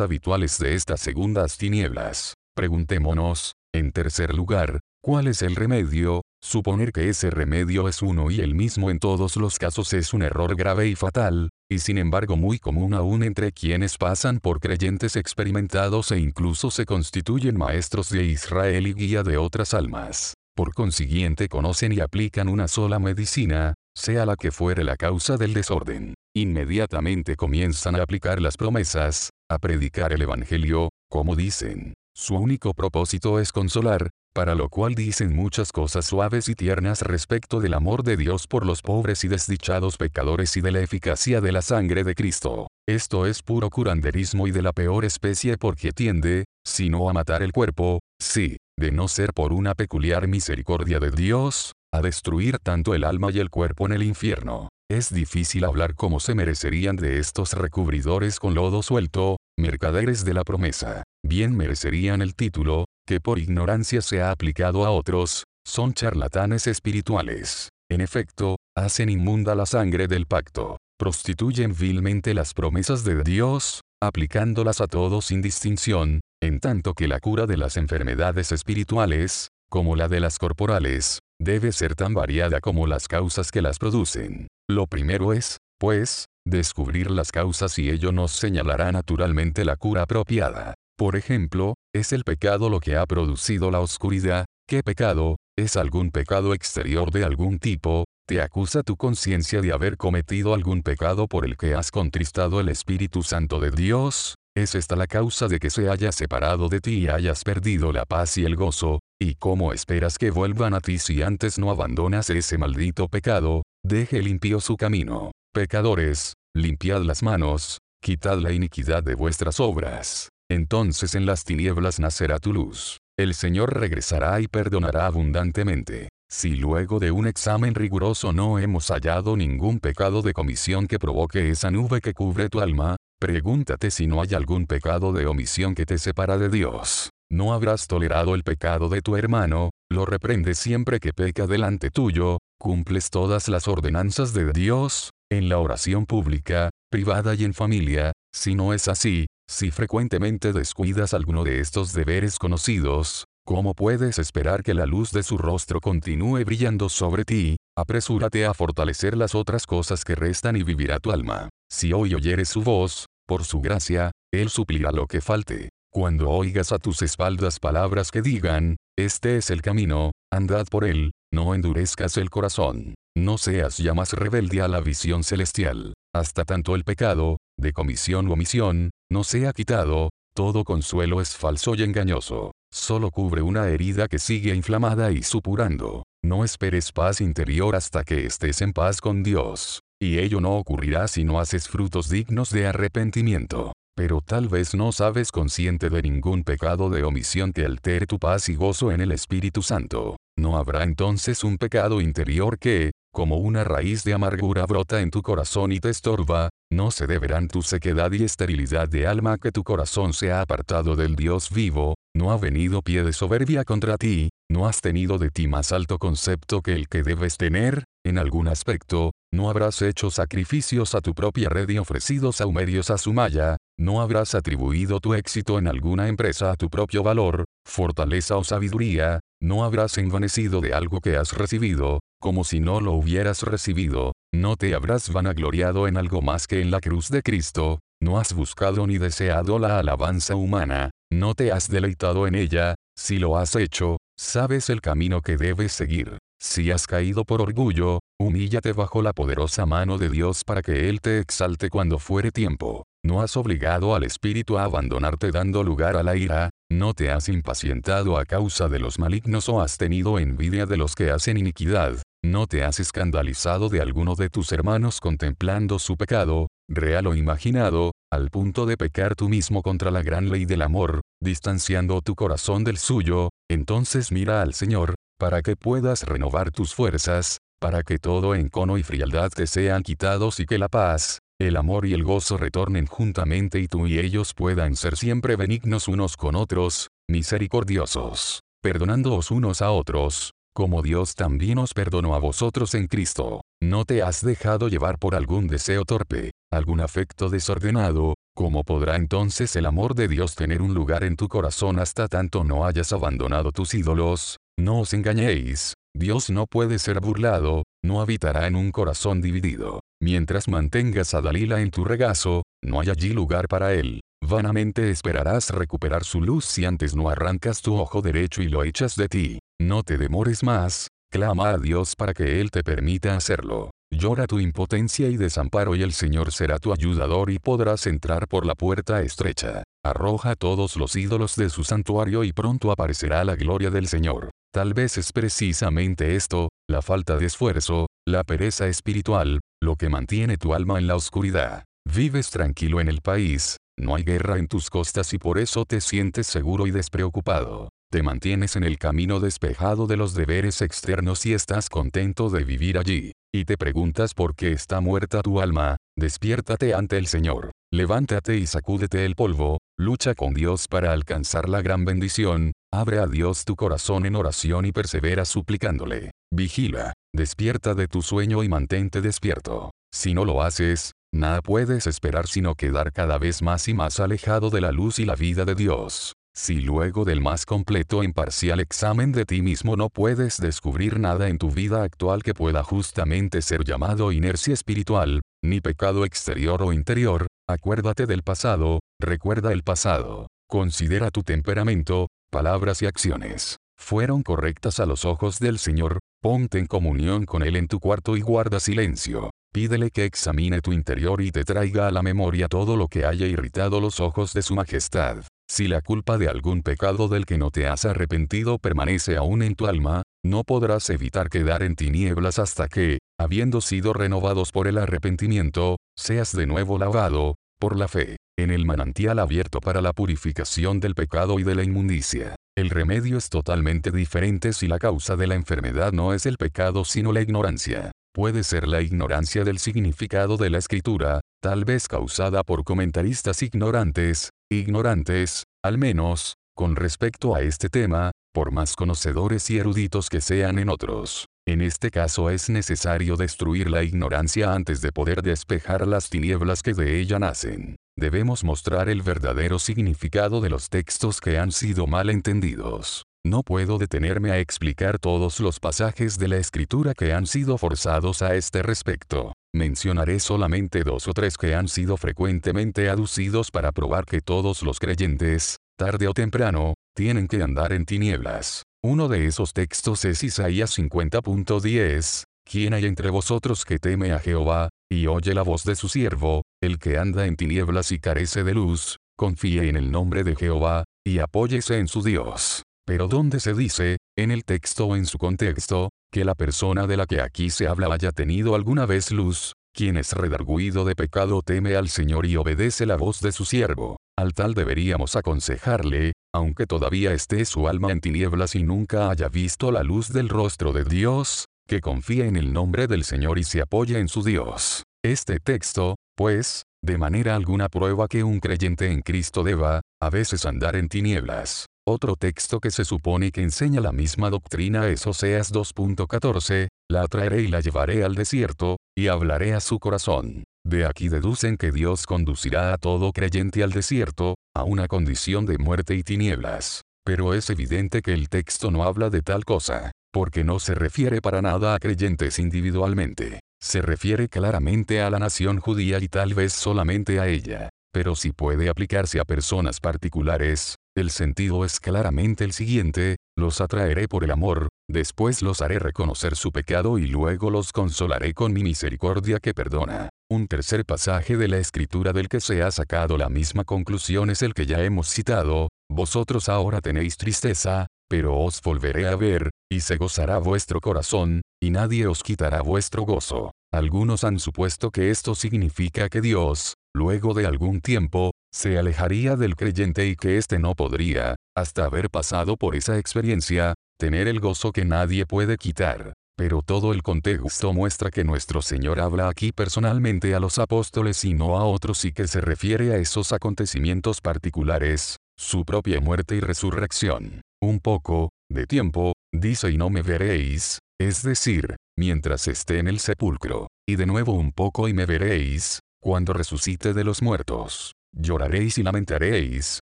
habituales 0.00 0.56
de 0.58 0.74
estas 0.74 1.00
segundas 1.00 1.58
tinieblas. 1.58 2.34
Preguntémonos, 2.54 3.54
en 3.74 3.90
tercer 3.90 4.32
lugar, 4.32 4.78
¿cuál 5.02 5.26
es 5.26 5.42
el 5.42 5.56
remedio? 5.56 6.22
Suponer 6.40 6.92
que 6.92 7.08
ese 7.08 7.30
remedio 7.30 7.88
es 7.88 8.02
uno 8.02 8.30
y 8.30 8.38
el 8.38 8.54
mismo 8.54 8.88
en 8.92 9.00
todos 9.00 9.34
los 9.34 9.58
casos 9.58 9.92
es 9.94 10.14
un 10.14 10.22
error 10.22 10.54
grave 10.54 10.86
y 10.86 10.94
fatal, 10.94 11.48
y 11.68 11.80
sin 11.80 11.98
embargo 11.98 12.36
muy 12.36 12.60
común 12.60 12.94
aún 12.94 13.24
entre 13.24 13.50
quienes 13.50 13.98
pasan 13.98 14.38
por 14.38 14.60
creyentes 14.60 15.16
experimentados 15.16 16.12
e 16.12 16.20
incluso 16.20 16.70
se 16.70 16.86
constituyen 16.86 17.58
maestros 17.58 18.10
de 18.10 18.26
Israel 18.26 18.86
y 18.86 18.94
guía 18.94 19.24
de 19.24 19.38
otras 19.38 19.74
almas. 19.74 20.34
Por 20.54 20.72
consiguiente 20.72 21.48
conocen 21.48 21.92
y 21.94 21.98
aplican 21.98 22.48
una 22.48 22.68
sola 22.68 23.00
medicina, 23.00 23.74
sea 23.96 24.24
la 24.24 24.36
que 24.36 24.52
fuere 24.52 24.84
la 24.84 24.96
causa 24.96 25.36
del 25.36 25.52
desorden. 25.52 26.14
Inmediatamente 26.40 27.34
comienzan 27.34 27.96
a 27.96 28.02
aplicar 28.02 28.40
las 28.40 28.56
promesas, 28.56 29.30
a 29.50 29.58
predicar 29.58 30.12
el 30.12 30.22
Evangelio, 30.22 30.88
como 31.10 31.34
dicen. 31.34 31.94
Su 32.14 32.36
único 32.36 32.74
propósito 32.74 33.40
es 33.40 33.50
consolar, 33.50 34.10
para 34.32 34.54
lo 34.54 34.68
cual 34.68 34.94
dicen 34.94 35.34
muchas 35.34 35.72
cosas 35.72 36.06
suaves 36.06 36.48
y 36.48 36.54
tiernas 36.54 37.02
respecto 37.02 37.58
del 37.58 37.74
amor 37.74 38.04
de 38.04 38.16
Dios 38.16 38.46
por 38.46 38.64
los 38.64 38.82
pobres 38.82 39.24
y 39.24 39.28
desdichados 39.28 39.96
pecadores 39.96 40.56
y 40.56 40.60
de 40.60 40.70
la 40.70 40.80
eficacia 40.80 41.40
de 41.40 41.50
la 41.50 41.60
sangre 41.60 42.04
de 42.04 42.14
Cristo. 42.14 42.68
Esto 42.88 43.26
es 43.26 43.42
puro 43.42 43.68
curanderismo 43.68 44.46
y 44.46 44.52
de 44.52 44.62
la 44.62 44.72
peor 44.72 45.04
especie 45.04 45.58
porque 45.58 45.90
tiende, 45.90 46.44
si 46.64 46.88
no 46.88 47.10
a 47.10 47.12
matar 47.12 47.42
el 47.42 47.50
cuerpo, 47.50 47.98
sí, 48.22 48.58
de 48.78 48.92
no 48.92 49.08
ser 49.08 49.32
por 49.32 49.52
una 49.52 49.74
peculiar 49.74 50.28
misericordia 50.28 51.00
de 51.00 51.10
Dios, 51.10 51.72
a 51.92 52.00
destruir 52.00 52.58
tanto 52.60 52.94
el 52.94 53.02
alma 53.02 53.32
y 53.32 53.40
el 53.40 53.50
cuerpo 53.50 53.86
en 53.86 53.92
el 53.92 54.04
infierno. 54.04 54.68
Es 54.90 55.12
difícil 55.12 55.66
hablar 55.66 55.94
como 55.94 56.18
se 56.18 56.34
merecerían 56.34 56.96
de 56.96 57.18
estos 57.18 57.52
recubridores 57.52 58.40
con 58.40 58.54
lodo 58.54 58.82
suelto, 58.82 59.36
mercaderes 59.58 60.24
de 60.24 60.32
la 60.32 60.44
promesa. 60.44 61.02
Bien 61.22 61.54
merecerían 61.54 62.22
el 62.22 62.34
título, 62.34 62.86
que 63.06 63.20
por 63.20 63.38
ignorancia 63.38 64.00
se 64.00 64.22
ha 64.22 64.30
aplicado 64.30 64.86
a 64.86 64.90
otros, 64.90 65.44
son 65.66 65.92
charlatanes 65.92 66.66
espirituales. 66.66 67.68
En 67.90 68.00
efecto, 68.00 68.56
hacen 68.74 69.10
inmunda 69.10 69.54
la 69.54 69.66
sangre 69.66 70.08
del 70.08 70.24
pacto, 70.24 70.78
prostituyen 70.98 71.74
vilmente 71.78 72.32
las 72.32 72.54
promesas 72.54 73.04
de 73.04 73.22
Dios, 73.22 73.82
aplicándolas 74.02 74.80
a 74.80 74.86
todos 74.86 75.26
sin 75.26 75.42
distinción, 75.42 76.20
en 76.42 76.60
tanto 76.60 76.94
que 76.94 77.08
la 77.08 77.20
cura 77.20 77.44
de 77.44 77.58
las 77.58 77.76
enfermedades 77.76 78.52
espirituales, 78.52 79.48
como 79.68 79.96
la 79.96 80.08
de 80.08 80.20
las 80.20 80.38
corporales, 80.38 81.18
debe 81.38 81.72
ser 81.72 81.94
tan 81.94 82.14
variada 82.14 82.60
como 82.60 82.86
las 82.86 83.06
causas 83.06 83.50
que 83.50 83.60
las 83.60 83.78
producen. 83.78 84.48
Lo 84.70 84.86
primero 84.86 85.32
es, 85.32 85.56
pues, 85.80 86.26
descubrir 86.46 87.10
las 87.10 87.32
causas 87.32 87.78
y 87.78 87.88
ello 87.88 88.12
nos 88.12 88.32
señalará 88.32 88.92
naturalmente 88.92 89.64
la 89.64 89.76
cura 89.76 90.02
apropiada. 90.02 90.74
Por 90.98 91.16
ejemplo, 91.16 91.74
¿es 91.94 92.12
el 92.12 92.22
pecado 92.22 92.68
lo 92.68 92.80
que 92.80 92.96
ha 92.96 93.06
producido 93.06 93.70
la 93.70 93.80
oscuridad? 93.80 94.44
¿Qué 94.68 94.82
pecado? 94.82 95.36
¿Es 95.56 95.76
algún 95.76 96.10
pecado 96.10 96.52
exterior 96.52 97.10
de 97.10 97.24
algún 97.24 97.58
tipo? 97.58 98.04
¿Te 98.26 98.42
acusa 98.42 98.82
tu 98.82 98.96
conciencia 98.96 99.62
de 99.62 99.72
haber 99.72 99.96
cometido 99.96 100.52
algún 100.52 100.82
pecado 100.82 101.28
por 101.28 101.46
el 101.46 101.56
que 101.56 101.74
has 101.74 101.90
contristado 101.90 102.60
el 102.60 102.68
Espíritu 102.68 103.22
Santo 103.22 103.60
de 103.60 103.70
Dios? 103.70 104.34
¿Es 104.54 104.74
esta 104.74 104.96
la 104.96 105.06
causa 105.06 105.48
de 105.48 105.60
que 105.60 105.70
se 105.70 105.88
haya 105.88 106.12
separado 106.12 106.68
de 106.68 106.80
ti 106.80 106.98
y 106.98 107.08
hayas 107.08 107.42
perdido 107.42 107.90
la 107.90 108.04
paz 108.04 108.36
y 108.36 108.44
el 108.44 108.54
gozo? 108.54 108.98
¿Y 109.18 109.36
cómo 109.36 109.72
esperas 109.72 110.18
que 110.18 110.30
vuelvan 110.30 110.74
a 110.74 110.80
ti 110.80 110.98
si 110.98 111.22
antes 111.22 111.58
no 111.58 111.70
abandonas 111.70 112.28
ese 112.28 112.58
maldito 112.58 113.08
pecado? 113.08 113.62
Deje 113.88 114.20
limpio 114.20 114.60
su 114.60 114.76
camino. 114.76 115.32
Pecadores, 115.54 116.34
limpiad 116.54 117.00
las 117.04 117.22
manos, 117.22 117.78
quitad 118.02 118.36
la 118.38 118.52
iniquidad 118.52 119.02
de 119.02 119.14
vuestras 119.14 119.60
obras. 119.60 120.28
Entonces 120.50 121.14
en 121.14 121.24
las 121.24 121.42
tinieblas 121.44 121.98
nacerá 121.98 122.38
tu 122.38 122.52
luz. 122.52 122.98
El 123.18 123.32
Señor 123.32 123.80
regresará 123.80 124.42
y 124.42 124.46
perdonará 124.46 125.06
abundantemente. 125.06 126.10
Si 126.30 126.54
luego 126.54 126.98
de 126.98 127.12
un 127.12 127.26
examen 127.26 127.74
riguroso 127.74 128.34
no 128.34 128.58
hemos 128.58 128.88
hallado 128.88 129.38
ningún 129.38 129.80
pecado 129.80 130.20
de 130.20 130.34
comisión 130.34 130.86
que 130.86 130.98
provoque 130.98 131.48
esa 131.48 131.70
nube 131.70 132.02
que 132.02 132.12
cubre 132.12 132.50
tu 132.50 132.60
alma, 132.60 132.96
pregúntate 133.18 133.90
si 133.90 134.06
no 134.06 134.20
hay 134.20 134.34
algún 134.34 134.66
pecado 134.66 135.14
de 135.14 135.24
omisión 135.26 135.74
que 135.74 135.86
te 135.86 135.96
separa 135.96 136.36
de 136.36 136.50
Dios. 136.50 137.08
No 137.30 137.54
habrás 137.54 137.86
tolerado 137.86 138.34
el 138.34 138.42
pecado 138.42 138.90
de 138.90 139.00
tu 139.00 139.16
hermano, 139.16 139.70
lo 139.90 140.04
reprendes 140.04 140.58
siempre 140.58 141.00
que 141.00 141.14
peca 141.14 141.46
delante 141.46 141.90
tuyo, 141.90 142.36
cumples 142.58 143.10
todas 143.10 143.48
las 143.48 143.68
ordenanzas 143.68 144.34
de 144.34 144.52
Dios, 144.52 145.10
en 145.30 145.48
la 145.48 145.58
oración 145.58 146.06
pública, 146.06 146.70
privada 146.90 147.34
y 147.34 147.44
en 147.44 147.54
familia, 147.54 148.12
si 148.34 148.54
no 148.54 148.74
es 148.74 148.88
así, 148.88 149.26
si 149.48 149.70
frecuentemente 149.70 150.52
descuidas 150.52 151.14
alguno 151.14 151.44
de 151.44 151.60
estos 151.60 151.92
deberes 151.92 152.38
conocidos, 152.38 153.24
¿cómo 153.46 153.74
puedes 153.74 154.18
esperar 154.18 154.62
que 154.62 154.74
la 154.74 154.86
luz 154.86 155.12
de 155.12 155.22
su 155.22 155.38
rostro 155.38 155.80
continúe 155.80 156.44
brillando 156.44 156.88
sobre 156.88 157.24
ti? 157.24 157.56
Apresúrate 157.76 158.44
a 158.44 158.54
fortalecer 158.54 159.16
las 159.16 159.34
otras 159.34 159.66
cosas 159.66 160.04
que 160.04 160.14
restan 160.14 160.56
y 160.56 160.62
vivirá 160.62 160.98
tu 160.98 161.12
alma. 161.12 161.48
Si 161.70 161.92
hoy 161.92 162.14
oyeres 162.14 162.48
su 162.48 162.62
voz, 162.62 163.06
por 163.26 163.44
su 163.44 163.60
gracia, 163.60 164.10
Él 164.32 164.50
suplirá 164.50 164.90
lo 164.90 165.06
que 165.06 165.20
falte. 165.20 165.68
Cuando 165.90 166.28
oigas 166.28 166.72
a 166.72 166.78
tus 166.78 167.00
espaldas 167.02 167.60
palabras 167.60 168.10
que 168.10 168.20
digan, 168.20 168.76
este 168.98 169.38
es 169.38 169.50
el 169.50 169.62
camino, 169.62 170.10
andad 170.30 170.66
por 170.70 170.84
él, 170.84 171.12
no 171.32 171.54
endurezcas 171.54 172.16
el 172.16 172.30
corazón. 172.30 172.94
No 173.16 173.38
seas 173.38 173.78
ya 173.78 173.94
más 173.94 174.12
rebelde 174.12 174.62
a 174.62 174.68
la 174.68 174.80
visión 174.80 175.24
celestial. 175.24 175.94
Hasta 176.14 176.44
tanto 176.44 176.74
el 176.74 176.84
pecado, 176.84 177.38
de 177.58 177.72
comisión 177.72 178.28
o 178.28 178.32
omisión, 178.32 178.90
no 179.10 179.24
sea 179.24 179.52
quitado, 179.52 180.10
todo 180.34 180.64
consuelo 180.64 181.20
es 181.20 181.36
falso 181.36 181.74
y 181.74 181.82
engañoso. 181.82 182.52
Solo 182.72 183.10
cubre 183.10 183.42
una 183.42 183.68
herida 183.68 184.08
que 184.08 184.18
sigue 184.18 184.54
inflamada 184.54 185.10
y 185.10 185.22
supurando. 185.22 186.04
No 186.22 186.44
esperes 186.44 186.92
paz 186.92 187.20
interior 187.20 187.74
hasta 187.74 188.04
que 188.04 188.26
estés 188.26 188.62
en 188.62 188.72
paz 188.72 189.00
con 189.00 189.22
Dios. 189.22 189.80
Y 190.00 190.18
ello 190.18 190.40
no 190.40 190.56
ocurrirá 190.56 191.08
si 191.08 191.24
no 191.24 191.40
haces 191.40 191.68
frutos 191.68 192.08
dignos 192.08 192.50
de 192.50 192.68
arrepentimiento. 192.68 193.72
Pero 193.96 194.20
tal 194.20 194.48
vez 194.48 194.76
no 194.76 194.92
sabes 194.92 195.32
consciente 195.32 195.90
de 195.90 196.02
ningún 196.02 196.44
pecado 196.44 196.88
de 196.88 197.02
omisión 197.02 197.52
que 197.52 197.64
altere 197.64 198.06
tu 198.06 198.20
paz 198.20 198.48
y 198.48 198.54
gozo 198.54 198.92
en 198.92 199.00
el 199.00 199.10
Espíritu 199.10 199.62
Santo. 199.62 200.16
No 200.38 200.56
habrá 200.56 200.84
entonces 200.84 201.42
un 201.42 201.58
pecado 201.58 202.00
interior 202.00 202.60
que, 202.60 202.92
como 203.12 203.38
una 203.38 203.64
raíz 203.64 204.04
de 204.04 204.14
amargura 204.14 204.64
brota 204.66 205.00
en 205.00 205.10
tu 205.10 205.20
corazón 205.20 205.72
y 205.72 205.80
te 205.80 205.90
estorba, 205.90 206.48
no 206.70 206.92
se 206.92 207.08
deberán 207.08 207.48
tu 207.48 207.62
sequedad 207.62 208.12
y 208.12 208.22
esterilidad 208.22 208.88
de 208.88 209.08
alma 209.08 209.38
que 209.38 209.50
tu 209.50 209.64
corazón 209.64 210.12
se 210.12 210.30
ha 210.30 210.40
apartado 210.40 210.94
del 210.94 211.16
Dios 211.16 211.50
vivo, 211.50 211.96
no 212.14 212.30
ha 212.30 212.36
venido 212.36 212.82
pie 212.82 213.02
de 213.02 213.12
soberbia 213.12 213.64
contra 213.64 213.96
ti, 213.96 214.28
no 214.48 214.68
has 214.68 214.80
tenido 214.80 215.18
de 215.18 215.30
ti 215.30 215.48
más 215.48 215.72
alto 215.72 215.98
concepto 215.98 216.62
que 216.62 216.74
el 216.74 216.88
que 216.88 217.02
debes 217.02 217.36
tener, 217.36 217.82
en 218.06 218.16
algún 218.16 218.46
aspecto, 218.46 219.10
no 219.32 219.50
habrás 219.50 219.82
hecho 219.82 220.10
sacrificios 220.10 220.94
a 220.94 221.00
tu 221.00 221.14
propia 221.14 221.48
red 221.48 221.68
y 221.68 221.78
ofrecido 221.78 222.30
saumerios 222.30 222.90
a 222.90 222.98
su 222.98 223.12
malla, 223.12 223.56
no 223.76 224.00
habrás 224.00 224.34
atribuido 224.34 225.00
tu 225.00 225.14
éxito 225.14 225.58
en 225.58 225.66
alguna 225.66 226.08
empresa 226.08 226.52
a 226.52 226.56
tu 226.56 226.70
propio 226.70 227.02
valor, 227.02 227.44
fortaleza 227.68 228.36
o 228.36 228.44
sabiduría, 228.44 229.20
no 229.40 229.64
habrás 229.64 229.98
envanecido 229.98 230.60
de 230.60 230.74
algo 230.74 231.00
que 231.00 231.16
has 231.16 231.32
recibido, 231.32 232.00
como 232.20 232.42
si 232.42 232.60
no 232.60 232.80
lo 232.80 232.92
hubieras 232.92 233.42
recibido, 233.42 234.12
no 234.34 234.56
te 234.56 234.74
habrás 234.74 235.12
vanagloriado 235.12 235.86
en 235.86 235.96
algo 235.96 236.22
más 236.22 236.46
que 236.46 236.60
en 236.60 236.70
la 236.70 236.80
cruz 236.80 237.08
de 237.08 237.22
Cristo, 237.22 237.78
no 238.00 238.18
has 238.18 238.32
buscado 238.32 238.86
ni 238.86 238.98
deseado 238.98 239.58
la 239.58 239.78
alabanza 239.78 240.34
humana, 240.34 240.90
no 241.12 241.34
te 241.34 241.52
has 241.52 241.68
deleitado 241.68 242.26
en 242.26 242.34
ella, 242.34 242.74
si 242.96 243.18
lo 243.18 243.36
has 243.38 243.54
hecho, 243.54 243.98
sabes 244.18 244.70
el 244.70 244.80
camino 244.80 245.22
que 245.22 245.36
debes 245.36 245.72
seguir. 245.72 246.18
Si 246.40 246.70
has 246.70 246.86
caído 246.86 247.24
por 247.24 247.40
orgullo, 247.40 247.98
humíllate 248.20 248.72
bajo 248.72 249.02
la 249.02 249.12
poderosa 249.12 249.66
mano 249.66 249.98
de 249.98 250.08
Dios 250.08 250.44
para 250.44 250.62
que 250.62 250.88
Él 250.88 251.00
te 251.00 251.18
exalte 251.18 251.68
cuando 251.68 251.98
fuere 251.98 252.30
tiempo. 252.30 252.84
No 253.04 253.22
has 253.22 253.36
obligado 253.36 253.94
al 253.94 254.04
espíritu 254.04 254.58
a 254.58 254.64
abandonarte 254.64 255.30
dando 255.32 255.64
lugar 255.64 255.96
a 255.96 256.02
la 256.02 256.16
ira, 256.16 256.50
no 256.70 256.92
te 256.92 257.10
has 257.10 257.28
impacientado 257.28 258.18
a 258.18 258.24
causa 258.24 258.68
de 258.68 258.78
los 258.78 258.98
malignos 258.98 259.48
o 259.48 259.60
has 259.60 259.78
tenido 259.78 260.18
envidia 260.18 260.66
de 260.66 260.76
los 260.76 260.94
que 260.94 261.10
hacen 261.10 261.36
iniquidad, 261.36 262.02
no 262.22 262.46
te 262.46 262.62
has 262.62 262.78
escandalizado 262.78 263.68
de 263.68 263.80
alguno 263.80 264.14
de 264.14 264.28
tus 264.28 264.52
hermanos 264.52 265.00
contemplando 265.00 265.78
su 265.78 265.96
pecado, 265.96 266.48
real 266.68 267.06
o 267.06 267.14
imaginado, 267.14 267.92
al 268.12 268.30
punto 268.30 268.66
de 268.66 268.76
pecar 268.76 269.14
tú 269.14 269.28
mismo 269.28 269.62
contra 269.62 269.90
la 269.90 270.02
gran 270.02 270.28
ley 270.28 270.44
del 270.44 270.62
amor, 270.62 271.00
distanciando 271.22 272.00
tu 272.02 272.14
corazón 272.14 272.64
del 272.64 272.78
suyo, 272.78 273.30
entonces 273.50 274.12
mira 274.12 274.42
al 274.42 274.54
Señor, 274.54 274.94
para 275.18 275.42
que 275.42 275.56
puedas 275.56 276.04
renovar 276.04 276.50
tus 276.50 276.74
fuerzas, 276.74 277.38
para 277.60 277.82
que 277.82 277.98
todo 277.98 278.34
encono 278.34 278.78
y 278.78 278.82
frialdad 278.82 279.30
te 279.30 279.46
sean 279.46 279.82
quitados 279.82 280.38
y 280.38 280.46
que 280.46 280.58
la 280.58 280.68
paz, 280.68 281.18
el 281.40 281.56
amor 281.56 281.86
y 281.86 281.94
el 281.94 282.02
gozo 282.02 282.36
retornen 282.36 282.86
juntamente 282.86 283.60
y 283.60 283.68
tú 283.68 283.86
y 283.86 283.98
ellos 283.98 284.34
puedan 284.34 284.74
ser 284.74 284.96
siempre 284.96 285.36
benignos 285.36 285.86
unos 285.86 286.16
con 286.16 286.34
otros, 286.34 286.88
misericordiosos, 287.08 288.40
perdonándoos 288.60 289.30
unos 289.30 289.62
a 289.62 289.70
otros, 289.70 290.32
como 290.52 290.82
Dios 290.82 291.14
también 291.14 291.58
os 291.58 291.74
perdonó 291.74 292.16
a 292.16 292.18
vosotros 292.18 292.74
en 292.74 292.88
Cristo. 292.88 293.42
No 293.62 293.84
te 293.84 294.02
has 294.02 294.24
dejado 294.24 294.68
llevar 294.68 294.98
por 294.98 295.14
algún 295.14 295.46
deseo 295.46 295.84
torpe, 295.84 296.32
algún 296.52 296.80
afecto 296.80 297.28
desordenado, 297.28 298.14
¿cómo 298.34 298.64
podrá 298.64 298.96
entonces 298.96 299.54
el 299.54 299.66
amor 299.66 299.94
de 299.94 300.08
Dios 300.08 300.34
tener 300.34 300.60
un 300.60 300.74
lugar 300.74 301.04
en 301.04 301.14
tu 301.14 301.28
corazón 301.28 301.78
hasta 301.78 302.08
tanto 302.08 302.42
no 302.42 302.66
hayas 302.66 302.92
abandonado 302.92 303.52
tus 303.52 303.74
ídolos? 303.74 304.38
No 304.58 304.80
os 304.80 304.92
engañéis, 304.92 305.74
Dios 305.96 306.30
no 306.30 306.46
puede 306.46 306.80
ser 306.80 306.98
burlado, 306.98 307.62
no 307.84 308.00
habitará 308.00 308.48
en 308.48 308.56
un 308.56 308.72
corazón 308.72 309.20
dividido. 309.20 309.78
Mientras 310.00 310.48
mantengas 310.48 311.14
a 311.14 311.20
Dalila 311.20 311.60
en 311.60 311.70
tu 311.70 311.84
regazo, 311.84 312.44
no 312.62 312.80
hay 312.80 312.90
allí 312.90 313.12
lugar 313.12 313.48
para 313.48 313.74
él. 313.74 314.00
Vanamente 314.22 314.90
esperarás 314.90 315.50
recuperar 315.50 316.04
su 316.04 316.20
luz 316.20 316.44
si 316.44 316.64
antes 316.64 316.94
no 316.94 317.08
arrancas 317.08 317.62
tu 317.62 317.76
ojo 317.76 318.02
derecho 318.02 318.42
y 318.42 318.48
lo 318.48 318.64
echas 318.64 318.96
de 318.96 319.08
ti. 319.08 319.38
No 319.60 319.82
te 319.82 319.96
demores 319.96 320.42
más, 320.42 320.88
clama 321.10 321.50
a 321.50 321.58
Dios 321.58 321.94
para 321.96 322.14
que 322.14 322.40
Él 322.40 322.50
te 322.50 322.62
permita 322.62 323.16
hacerlo. 323.16 323.70
Llora 323.90 324.26
tu 324.26 324.38
impotencia 324.38 325.08
y 325.08 325.16
desamparo 325.16 325.74
y 325.74 325.82
el 325.82 325.92
Señor 325.92 326.30
será 326.30 326.58
tu 326.58 326.72
ayudador 326.72 327.30
y 327.30 327.38
podrás 327.38 327.86
entrar 327.86 328.28
por 328.28 328.44
la 328.44 328.54
puerta 328.54 329.00
estrecha. 329.02 329.62
Arroja 329.82 330.34
todos 330.34 330.76
los 330.76 330.94
ídolos 330.94 331.36
de 331.36 331.48
su 331.48 331.64
santuario 331.64 332.22
y 332.22 332.32
pronto 332.32 332.70
aparecerá 332.70 333.24
la 333.24 333.34
gloria 333.34 333.70
del 333.70 333.88
Señor. 333.88 334.30
Tal 334.52 334.72
vez 334.72 334.96
es 334.96 335.12
precisamente 335.12 336.16
esto, 336.16 336.48
la 336.68 336.80
falta 336.80 337.16
de 337.16 337.26
esfuerzo, 337.26 337.86
la 338.06 338.24
pereza 338.24 338.66
espiritual, 338.66 339.40
lo 339.62 339.76
que 339.76 339.90
mantiene 339.90 340.38
tu 340.38 340.54
alma 340.54 340.78
en 340.78 340.86
la 340.86 340.96
oscuridad. 340.96 341.64
Vives 341.86 342.30
tranquilo 342.30 342.80
en 342.80 342.88
el 342.88 343.00
país, 343.02 343.58
no 343.78 343.94
hay 343.94 344.04
guerra 344.04 344.38
en 344.38 344.48
tus 344.48 344.70
costas 344.70 345.12
y 345.12 345.18
por 345.18 345.38
eso 345.38 345.64
te 345.64 345.80
sientes 345.80 346.26
seguro 346.26 346.66
y 346.66 346.70
despreocupado. 346.70 347.68
Te 347.90 348.02
mantienes 348.02 348.56
en 348.56 348.64
el 348.64 348.76
camino 348.76 349.20
despejado 349.20 349.86
de 349.86 349.96
los 349.96 350.14
deberes 350.14 350.60
externos 350.60 351.24
y 351.24 351.32
estás 351.32 351.70
contento 351.70 352.28
de 352.28 352.44
vivir 352.44 352.76
allí. 352.76 353.12
Y 353.32 353.44
te 353.44 353.56
preguntas 353.56 354.14
por 354.14 354.34
qué 354.34 354.52
está 354.52 354.80
muerta 354.80 355.22
tu 355.22 355.40
alma, 355.40 355.76
despiértate 355.96 356.74
ante 356.74 356.98
el 356.98 357.06
Señor. 357.06 357.50
Levántate 357.70 358.36
y 358.36 358.46
sacúdete 358.46 359.04
el 359.04 359.14
polvo, 359.14 359.58
lucha 359.78 360.14
con 360.14 360.34
Dios 360.34 360.68
para 360.68 360.92
alcanzar 360.92 361.48
la 361.48 361.62
gran 361.62 361.84
bendición, 361.84 362.52
abre 362.72 362.98
a 362.98 363.06
Dios 363.06 363.44
tu 363.44 363.56
corazón 363.56 364.06
en 364.06 364.16
oración 364.16 364.64
y 364.64 364.72
persevera 364.72 365.24
suplicándole. 365.24 366.10
Vigila, 366.32 366.92
despierta 367.14 367.74
de 367.74 367.88
tu 367.88 368.02
sueño 368.02 368.42
y 368.42 368.48
mantente 368.48 369.00
despierto. 369.00 369.70
Si 369.92 370.14
no 370.14 370.24
lo 370.24 370.42
haces, 370.42 370.92
nada 371.12 371.40
puedes 371.40 371.86
esperar 371.86 372.26
sino 372.26 372.54
quedar 372.54 372.92
cada 372.92 373.18
vez 373.18 373.42
más 373.42 373.68
y 373.68 373.74
más 373.74 374.00
alejado 374.00 374.50
de 374.50 374.60
la 374.60 374.72
luz 374.72 374.98
y 374.98 375.06
la 375.06 375.14
vida 375.14 375.44
de 375.44 375.54
Dios. 375.54 376.12
Si 376.36 376.60
luego 376.60 377.04
del 377.04 377.20
más 377.20 377.46
completo 377.46 378.02
e 378.02 378.04
imparcial 378.04 378.60
examen 378.60 379.10
de 379.10 379.24
ti 379.24 379.42
mismo 379.42 379.74
no 379.74 379.88
puedes 379.88 380.38
descubrir 380.38 381.00
nada 381.00 381.28
en 381.28 381.38
tu 381.38 381.50
vida 381.50 381.82
actual 381.82 382.22
que 382.22 382.32
pueda 382.32 382.62
justamente 382.62 383.42
ser 383.42 383.64
llamado 383.64 384.12
inercia 384.12 384.54
espiritual, 384.54 385.20
ni 385.42 385.60
pecado 385.60 386.04
exterior 386.04 386.62
o 386.62 386.72
interior, 386.72 387.26
acuérdate 387.48 388.06
del 388.06 388.22
pasado, 388.22 388.78
recuerda 389.00 389.52
el 389.52 389.64
pasado, 389.64 390.28
considera 390.48 391.10
tu 391.10 391.24
temperamento, 391.24 392.06
palabras 392.30 392.82
y 392.82 392.86
acciones. 392.86 393.56
Fueron 393.78 394.22
correctas 394.22 394.80
a 394.80 394.86
los 394.86 395.04
ojos 395.04 395.38
del 395.38 395.58
Señor, 395.58 395.98
ponte 396.20 396.58
en 396.58 396.66
comunión 396.66 397.24
con 397.24 397.42
Él 397.42 397.56
en 397.56 397.68
tu 397.68 397.80
cuarto 397.80 398.16
y 398.16 398.20
guarda 398.20 398.60
silencio. 398.60 399.30
Pídele 399.52 399.90
que 399.90 400.04
examine 400.04 400.60
tu 400.60 400.72
interior 400.72 401.22
y 401.22 401.30
te 401.30 401.44
traiga 401.44 401.88
a 401.88 401.90
la 401.90 402.02
memoria 402.02 402.48
todo 402.48 402.76
lo 402.76 402.88
que 402.88 403.06
haya 403.06 403.26
irritado 403.26 403.80
los 403.80 403.98
ojos 404.00 404.34
de 404.34 404.42
su 404.42 404.54
majestad. 404.54 405.24
Si 405.50 405.66
la 405.66 405.80
culpa 405.80 406.18
de 406.18 406.28
algún 406.28 406.62
pecado 406.62 407.08
del 407.08 407.24
que 407.24 407.38
no 407.38 407.50
te 407.50 407.66
has 407.66 407.86
arrepentido 407.86 408.58
permanece 408.58 409.16
aún 409.16 409.42
en 409.42 409.54
tu 409.54 409.66
alma, 409.66 410.02
no 410.22 410.44
podrás 410.44 410.90
evitar 410.90 411.30
quedar 411.30 411.62
en 411.62 411.76
tinieblas 411.76 412.38
hasta 412.38 412.68
que, 412.68 412.98
habiendo 413.18 413.62
sido 413.62 413.94
renovados 413.94 414.52
por 414.52 414.68
el 414.68 414.76
arrepentimiento, 414.76 415.78
seas 415.96 416.36
de 416.36 416.46
nuevo 416.46 416.78
lavado, 416.78 417.36
por 417.58 417.76
la 417.76 417.88
fe, 417.88 418.16
en 418.38 418.50
el 418.50 418.64
manantial 418.64 419.18
abierto 419.18 419.60
para 419.60 419.80
la 419.80 419.92
purificación 419.92 420.80
del 420.80 420.94
pecado 420.94 421.38
y 421.38 421.42
de 421.42 421.54
la 421.54 421.64
inmundicia. 421.64 422.36
El 422.56 422.70
remedio 422.70 423.18
es 423.18 423.28
totalmente 423.28 423.90
diferente 423.90 424.52
si 424.52 424.68
la 424.68 424.78
causa 424.78 425.16
de 425.16 425.26
la 425.26 425.34
enfermedad 425.34 425.92
no 425.92 426.14
es 426.14 426.26
el 426.26 426.36
pecado 426.36 426.84
sino 426.84 427.12
la 427.12 427.20
ignorancia. 427.20 427.92
Puede 428.12 428.42
ser 428.42 428.66
la 428.66 428.80
ignorancia 428.80 429.44
del 429.44 429.58
significado 429.58 430.36
de 430.36 430.50
la 430.50 430.58
escritura, 430.58 431.20
tal 431.40 431.64
vez 431.64 431.86
causada 431.86 432.42
por 432.42 432.64
comentaristas 432.64 433.42
ignorantes, 433.42 434.30
ignorantes, 434.50 435.44
al 435.62 435.78
menos, 435.78 436.34
con 436.56 436.74
respecto 436.74 437.36
a 437.36 437.42
este 437.42 437.68
tema, 437.68 438.10
por 438.32 438.50
más 438.50 438.74
conocedores 438.74 439.50
y 439.50 439.58
eruditos 439.58 440.08
que 440.08 440.20
sean 440.20 440.58
en 440.58 440.68
otros. 440.68 441.26
En 441.48 441.62
este 441.62 441.90
caso 441.90 442.28
es 442.28 442.50
necesario 442.50 443.16
destruir 443.16 443.70
la 443.70 443.82
ignorancia 443.82 444.52
antes 444.52 444.82
de 444.82 444.92
poder 444.92 445.22
despejar 445.22 445.86
las 445.86 446.10
tinieblas 446.10 446.62
que 446.62 446.74
de 446.74 447.00
ella 447.00 447.18
nacen. 447.18 447.76
Debemos 447.96 448.44
mostrar 448.44 448.90
el 448.90 449.00
verdadero 449.00 449.58
significado 449.58 450.42
de 450.42 450.50
los 450.50 450.68
textos 450.68 451.22
que 451.22 451.38
han 451.38 451.50
sido 451.50 451.86
mal 451.86 452.10
entendidos. 452.10 453.04
No 453.24 453.42
puedo 453.44 453.78
detenerme 453.78 454.30
a 454.30 454.38
explicar 454.40 454.98
todos 454.98 455.40
los 455.40 455.58
pasajes 455.58 456.18
de 456.18 456.28
la 456.28 456.36
escritura 456.36 456.92
que 456.92 457.14
han 457.14 457.26
sido 457.26 457.56
forzados 457.56 458.20
a 458.20 458.34
este 458.34 458.62
respecto. 458.62 459.32
Mencionaré 459.54 460.20
solamente 460.20 460.84
dos 460.84 461.08
o 461.08 461.14
tres 461.14 461.38
que 461.38 461.54
han 461.54 461.68
sido 461.68 461.96
frecuentemente 461.96 462.90
aducidos 462.90 463.50
para 463.50 463.72
probar 463.72 464.04
que 464.04 464.20
todos 464.20 464.62
los 464.62 464.78
creyentes, 464.78 465.56
tarde 465.78 466.08
o 466.08 466.12
temprano, 466.12 466.74
tienen 466.94 467.26
que 467.26 467.42
andar 467.42 467.72
en 467.72 467.86
tinieblas. 467.86 468.64
Uno 468.84 469.08
de 469.08 469.26
esos 469.26 469.54
textos 469.54 470.04
es 470.04 470.22
Isaías 470.22 470.78
50.10, 470.78 472.22
¿Quién 472.48 472.74
hay 472.74 472.86
entre 472.86 473.10
vosotros 473.10 473.64
que 473.64 473.80
teme 473.80 474.12
a 474.12 474.20
Jehová, 474.20 474.68
y 474.88 475.08
oye 475.08 475.34
la 475.34 475.42
voz 475.42 475.64
de 475.64 475.74
su 475.74 475.88
siervo, 475.88 476.42
el 476.62 476.78
que 476.78 476.96
anda 476.96 477.26
en 477.26 477.34
tinieblas 477.34 477.90
y 477.90 477.98
carece 477.98 478.44
de 478.44 478.54
luz, 478.54 478.98
confíe 479.16 479.68
en 479.68 479.74
el 479.74 479.90
nombre 479.90 480.22
de 480.22 480.36
Jehová, 480.36 480.84
y 481.04 481.18
apóyese 481.18 481.78
en 481.78 481.88
su 481.88 482.04
Dios? 482.04 482.62
Pero 482.86 483.08
¿dónde 483.08 483.40
se 483.40 483.52
dice, 483.52 483.96
en 484.16 484.30
el 484.30 484.44
texto 484.44 484.86
o 484.86 484.94
en 484.94 485.06
su 485.06 485.18
contexto, 485.18 485.88
que 486.12 486.24
la 486.24 486.36
persona 486.36 486.86
de 486.86 486.96
la 486.96 487.06
que 487.06 487.20
aquí 487.20 487.50
se 487.50 487.66
habla 487.66 487.92
haya 487.92 488.12
tenido 488.12 488.54
alguna 488.54 488.86
vez 488.86 489.10
luz, 489.10 489.54
quien 489.74 489.96
es 489.96 490.12
redarguido 490.12 490.84
de 490.84 490.94
pecado 490.94 491.42
teme 491.42 491.74
al 491.74 491.88
Señor 491.88 492.26
y 492.26 492.36
obedece 492.36 492.86
la 492.86 492.96
voz 492.96 493.20
de 493.22 493.32
su 493.32 493.44
siervo. 493.44 493.96
Al 494.16 494.34
tal 494.34 494.54
deberíamos 494.54 495.16
aconsejarle, 495.16 496.12
aunque 496.38 496.66
todavía 496.66 497.12
esté 497.12 497.44
su 497.44 497.68
alma 497.68 497.92
en 497.92 498.00
tinieblas 498.00 498.54
y 498.54 498.62
nunca 498.62 499.10
haya 499.10 499.28
visto 499.28 499.70
la 499.70 499.82
luz 499.82 500.12
del 500.12 500.28
rostro 500.28 500.72
de 500.72 500.84
Dios, 500.84 501.46
que 501.68 501.80
confíe 501.80 502.26
en 502.26 502.36
el 502.36 502.52
nombre 502.52 502.86
del 502.86 503.04
Señor 503.04 503.38
y 503.38 503.44
se 503.44 503.60
apoye 503.60 503.98
en 503.98 504.08
su 504.08 504.22
Dios. 504.22 504.84
Este 505.04 505.40
texto, 505.40 505.96
pues, 506.16 506.62
de 506.82 506.96
manera 506.96 507.34
alguna 507.34 507.68
prueba 507.68 508.08
que 508.08 508.22
un 508.24 508.40
creyente 508.40 508.90
en 508.90 509.02
Cristo 509.02 509.42
deba, 509.42 509.80
a 510.00 510.10
veces 510.10 510.46
andar 510.46 510.76
en 510.76 510.88
tinieblas. 510.88 511.66
Otro 511.86 512.16
texto 512.16 512.60
que 512.60 512.70
se 512.70 512.84
supone 512.84 513.32
que 513.32 513.42
enseña 513.42 513.80
la 513.80 513.92
misma 513.92 514.30
doctrina 514.30 514.88
es 514.88 515.06
Oseas 515.06 515.52
2.14, 515.52 516.68
la 516.90 517.06
traeré 517.08 517.42
y 517.42 517.48
la 517.48 517.60
llevaré 517.60 518.04
al 518.04 518.14
desierto, 518.14 518.76
y 518.96 519.08
hablaré 519.08 519.54
a 519.54 519.60
su 519.60 519.78
corazón. 519.78 520.44
De 520.64 520.84
aquí 520.84 521.08
deducen 521.08 521.56
que 521.56 521.72
Dios 521.72 522.06
conducirá 522.06 522.74
a 522.74 522.78
todo 522.78 523.12
creyente 523.12 523.62
al 523.62 523.72
desierto, 523.72 524.34
a 524.58 524.64
una 524.64 524.88
condición 524.88 525.46
de 525.46 525.56
muerte 525.56 525.94
y 525.94 526.02
tinieblas. 526.02 526.82
Pero 527.04 527.32
es 527.32 527.48
evidente 527.48 528.02
que 528.02 528.12
el 528.12 528.28
texto 528.28 528.70
no 528.70 528.82
habla 528.82 529.08
de 529.08 529.22
tal 529.22 529.44
cosa, 529.44 529.92
porque 530.12 530.42
no 530.42 530.58
se 530.58 530.74
refiere 530.74 531.20
para 531.20 531.40
nada 531.40 531.74
a 531.74 531.78
creyentes 531.78 532.38
individualmente. 532.38 533.40
Se 533.60 533.82
refiere 533.82 534.28
claramente 534.28 535.00
a 535.00 535.10
la 535.10 535.18
nación 535.18 535.60
judía 535.60 535.98
y 536.00 536.08
tal 536.08 536.34
vez 536.34 536.52
solamente 536.52 537.20
a 537.20 537.28
ella. 537.28 537.70
Pero 537.92 538.16
si 538.16 538.32
puede 538.32 538.68
aplicarse 538.68 539.20
a 539.20 539.24
personas 539.24 539.80
particulares, 539.80 540.74
el 540.96 541.10
sentido 541.10 541.64
es 541.64 541.80
claramente 541.80 542.44
el 542.44 542.52
siguiente, 542.52 543.16
los 543.38 543.60
atraeré 543.60 544.08
por 544.08 544.24
el 544.24 544.32
amor, 544.32 544.68
después 544.88 545.42
los 545.42 545.62
haré 545.62 545.78
reconocer 545.78 546.36
su 546.36 546.50
pecado 546.52 546.98
y 546.98 547.06
luego 547.06 547.50
los 547.50 547.72
consolaré 547.72 548.34
con 548.34 548.52
mi 548.52 548.62
misericordia 548.62 549.38
que 549.38 549.54
perdona. 549.54 550.10
Un 550.30 550.48
tercer 550.48 550.84
pasaje 550.84 551.36
de 551.36 551.48
la 551.48 551.58
escritura 551.58 552.12
del 552.12 552.28
que 552.28 552.40
se 552.40 552.62
ha 552.62 552.70
sacado 552.70 553.16
la 553.16 553.28
misma 553.28 553.64
conclusión 553.64 554.28
es 554.28 554.42
el 554.42 554.54
que 554.54 554.66
ya 554.66 554.82
hemos 554.82 555.08
citado, 555.08 555.68
vosotros 555.90 556.48
ahora 556.48 556.80
tenéis 556.80 557.16
tristeza, 557.16 557.86
pero 558.10 558.36
os 558.36 558.60
volveré 558.60 559.06
a 559.06 559.16
ver, 559.16 559.50
y 559.70 559.80
se 559.80 559.96
gozará 559.96 560.38
vuestro 560.38 560.80
corazón, 560.80 561.42
y 561.62 561.70
nadie 561.70 562.06
os 562.06 562.22
quitará 562.22 562.60
vuestro 562.60 563.02
gozo. 563.02 563.52
Algunos 563.72 564.24
han 564.24 564.38
supuesto 564.38 564.90
que 564.90 565.10
esto 565.10 565.34
significa 565.34 566.08
que 566.08 566.20
Dios, 566.20 566.74
luego 566.94 567.34
de 567.34 567.46
algún 567.46 567.80
tiempo, 567.80 568.32
se 568.52 568.78
alejaría 568.78 569.36
del 569.36 569.56
creyente 569.56 570.06
y 570.06 570.16
que 570.16 570.38
éste 570.38 570.58
no 570.58 570.74
podría, 570.74 571.36
hasta 571.56 571.84
haber 571.84 572.10
pasado 572.10 572.56
por 572.56 572.76
esa 572.76 572.98
experiencia, 572.98 573.74
tener 573.98 574.28
el 574.28 574.40
gozo 574.40 574.72
que 574.72 574.84
nadie 574.84 575.26
puede 575.26 575.56
quitar. 575.56 576.12
Pero 576.36 576.62
todo 576.62 576.92
el 576.92 577.02
contexto 577.02 577.72
muestra 577.72 578.10
que 578.10 578.22
nuestro 578.22 578.62
Señor 578.62 579.00
habla 579.00 579.28
aquí 579.28 579.50
personalmente 579.50 580.36
a 580.36 580.40
los 580.40 580.58
apóstoles 580.58 581.24
y 581.24 581.34
no 581.34 581.58
a 581.58 581.64
otros 581.64 582.04
y 582.04 582.12
que 582.12 582.28
se 582.28 582.40
refiere 582.40 582.92
a 582.92 582.98
esos 582.98 583.32
acontecimientos 583.32 584.20
particulares, 584.20 585.16
su 585.36 585.64
propia 585.64 586.00
muerte 586.00 586.36
y 586.36 586.40
resurrección. 586.40 587.40
Un 587.60 587.80
poco, 587.80 588.30
de 588.48 588.66
tiempo, 588.66 589.14
dice 589.34 589.70
y 589.72 589.76
no 589.76 589.90
me 589.90 590.02
veréis, 590.02 590.78
es 591.00 591.24
decir, 591.24 591.74
mientras 591.98 592.46
esté 592.46 592.78
en 592.78 592.86
el 592.86 593.00
sepulcro, 593.00 593.66
y 593.88 593.96
de 593.96 594.06
nuevo 594.06 594.32
un 594.32 594.52
poco 594.52 594.86
y 594.86 594.94
me 594.94 595.06
veréis, 595.06 595.80
cuando 596.00 596.32
resucite 596.32 596.94
de 596.94 597.02
los 597.02 597.20
muertos. 597.20 597.94
Lloraréis 598.12 598.78
y 598.78 598.82
lamentaréis, 598.82 599.80